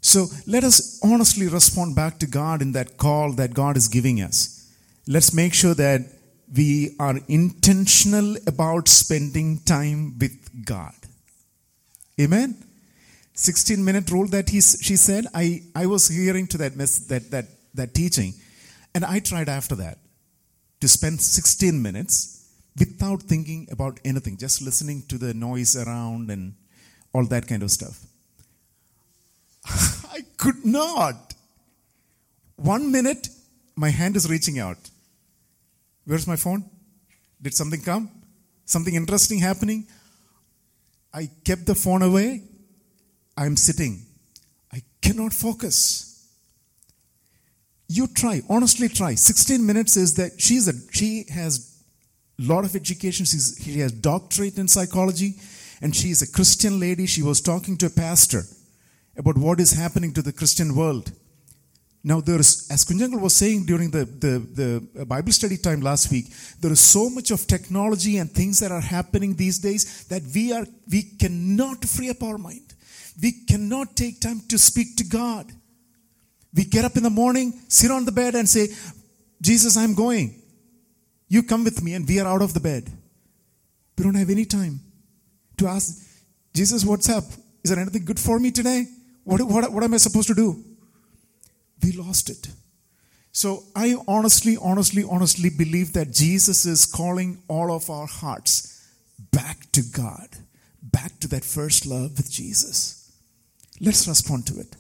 So 0.05 0.27
let 0.45 0.63
us 0.63 0.99
honestly 1.03 1.47
respond 1.47 1.95
back 1.95 2.19
to 2.19 2.27
God 2.27 2.61
in 2.61 2.73
that 2.73 2.95
call 2.95 3.31
that 3.33 3.55
God 3.55 3.75
is 3.75 3.87
giving 3.87 4.21
us. 4.21 4.37
let's 5.07 5.33
make 5.33 5.53
sure 5.55 5.73
that 5.73 6.01
we 6.59 6.95
are 6.99 7.17
intentional 7.27 8.35
about 8.45 8.87
spending 8.87 9.59
time 9.65 10.17
with 10.19 10.37
God. 10.63 10.93
Amen. 12.21 12.55
16 13.33 13.83
minute 13.83 14.11
rule 14.11 14.27
that 14.27 14.49
he, 14.49 14.61
she 14.61 14.95
said, 14.95 15.25
I, 15.33 15.63
I 15.75 15.87
was 15.87 16.07
hearing 16.07 16.45
to 16.53 16.57
that, 16.59 16.75
mess, 16.75 16.99
that, 17.07 17.31
that, 17.31 17.45
that 17.73 17.95
teaching, 17.95 18.33
and 18.93 19.03
I 19.03 19.19
tried 19.19 19.49
after 19.49 19.75
that 19.75 19.97
to 20.81 20.87
spend 20.87 21.19
16 21.19 21.81
minutes 21.81 22.47
without 22.77 23.23
thinking 23.23 23.67
about 23.71 23.99
anything, 24.05 24.37
just 24.37 24.61
listening 24.61 25.01
to 25.09 25.17
the 25.17 25.33
noise 25.33 25.75
around 25.75 26.29
and 26.29 26.53
all 27.11 27.25
that 27.25 27.47
kind 27.47 27.63
of 27.63 27.71
stuff. 27.71 28.05
I 30.11 30.21
could 30.37 30.65
not. 30.65 31.33
One 32.55 32.91
minute, 32.91 33.27
my 33.75 33.89
hand 33.89 34.15
is 34.15 34.29
reaching 34.29 34.59
out. 34.59 34.77
Where's 36.05 36.27
my 36.27 36.35
phone? 36.35 36.63
Did 37.41 37.53
something 37.53 37.81
come? 37.81 38.09
Something 38.65 38.95
interesting 38.95 39.39
happening? 39.39 39.87
I 41.13 41.29
kept 41.43 41.65
the 41.65 41.75
phone 41.75 42.01
away. 42.01 42.43
I'm 43.37 43.57
sitting. 43.57 44.01
I 44.71 44.81
cannot 45.01 45.33
focus. 45.33 46.11
You 47.87 48.07
try, 48.07 48.41
honestly 48.49 48.89
try. 48.89 49.15
16 49.15 49.65
minutes 49.65 49.95
is 49.97 50.15
that 50.15 50.41
she's 50.41 50.67
a 50.67 50.73
she 50.91 51.25
has 51.29 51.83
a 52.39 52.43
lot 52.43 52.65
of 52.65 52.75
education. 52.75 53.25
She's, 53.25 53.59
she 53.61 53.79
has 53.79 53.91
doctorate 53.91 54.57
in 54.57 54.67
psychology, 54.67 55.35
and 55.81 55.95
she's 55.95 56.21
a 56.21 56.31
Christian 56.31 56.79
lady. 56.79 57.05
She 57.05 57.21
was 57.21 57.41
talking 57.41 57.77
to 57.77 57.85
a 57.85 57.89
pastor 57.89 58.43
about 59.17 59.37
what 59.37 59.59
is 59.59 59.71
happening 59.71 60.13
to 60.13 60.21
the 60.21 60.33
Christian 60.33 60.75
world. 60.75 61.11
Now, 62.03 62.21
there's, 62.21 62.69
as 62.69 62.85
Kunjangal 62.85 63.19
was 63.19 63.33
saying 63.33 63.65
during 63.65 63.89
the, 63.89 64.05
the, 64.05 64.79
the 64.93 65.05
Bible 65.05 65.31
study 65.31 65.57
time 65.57 65.81
last 65.81 66.11
week, 66.11 66.27
there 66.59 66.71
is 66.71 66.79
so 66.79 67.09
much 67.09 67.31
of 67.31 67.47
technology 67.47 68.17
and 68.17 68.29
things 68.31 68.59
that 68.59 68.71
are 68.71 68.81
happening 68.81 69.33
these 69.33 69.57
days 69.57 70.05
that 70.05 70.21
we 70.35 70.53
are 70.53 70.67
we 70.91 71.01
cannot 71.01 71.83
free 71.83 72.11
up 72.11 72.21
our 72.21 72.37
mind. 72.37 72.75
We 73.19 73.31
cannot 73.49 73.95
take 73.95 74.19
time 74.19 74.41
to 74.49 74.57
speak 74.59 74.97
to 74.97 75.03
God. 75.03 75.51
We 76.53 76.65
get 76.65 76.85
up 76.85 76.95
in 76.95 77.01
the 77.01 77.09
morning, 77.09 77.53
sit 77.69 77.89
on 77.89 78.05
the 78.05 78.11
bed, 78.11 78.35
and 78.35 78.47
say, 78.47 78.67
Jesus, 79.41 79.75
I'm 79.75 79.95
going. 79.95 80.41
You 81.27 81.41
come 81.41 81.63
with 81.63 81.81
me, 81.81 81.95
and 81.95 82.07
we 82.07 82.19
are 82.19 82.27
out 82.27 82.43
of 82.43 82.53
the 82.53 82.59
bed. 82.59 82.87
We 83.97 84.03
don't 84.03 84.15
have 84.15 84.29
any 84.29 84.45
time 84.45 84.79
to 85.57 85.67
ask, 85.67 86.05
Jesus, 86.53 86.85
what's 86.85 87.09
up? 87.09 87.23
Is 87.63 87.71
there 87.71 87.79
anything 87.79 88.05
good 88.05 88.19
for 88.19 88.37
me 88.39 88.51
today? 88.51 88.85
What, 89.25 89.41
what, 89.41 89.71
what 89.71 89.83
am 89.83 89.93
I 89.93 89.97
supposed 89.97 90.29
to 90.29 90.33
do? 90.35 90.63
we 91.85 91.91
lost 91.91 92.29
it. 92.29 92.47
So 93.31 93.63
I 93.75 93.95
honestly, 94.07 94.57
honestly, 94.59 95.03
honestly 95.07 95.49
believe 95.49 95.93
that 95.93 96.13
Jesus 96.13 96.65
is 96.65 96.85
calling 96.85 97.43
all 97.47 97.71
of 97.71 97.89
our 97.89 98.07
hearts 98.07 98.87
back 99.31 99.71
to 99.73 99.81
God, 99.81 100.29
back 100.81 101.19
to 101.19 101.27
that 101.29 101.43
first 101.43 101.85
love 101.85 102.17
with 102.17 102.31
Jesus. 102.31 103.11
Let's 103.81 104.07
respond 104.07 104.47
to 104.47 104.59
it. 104.59 104.75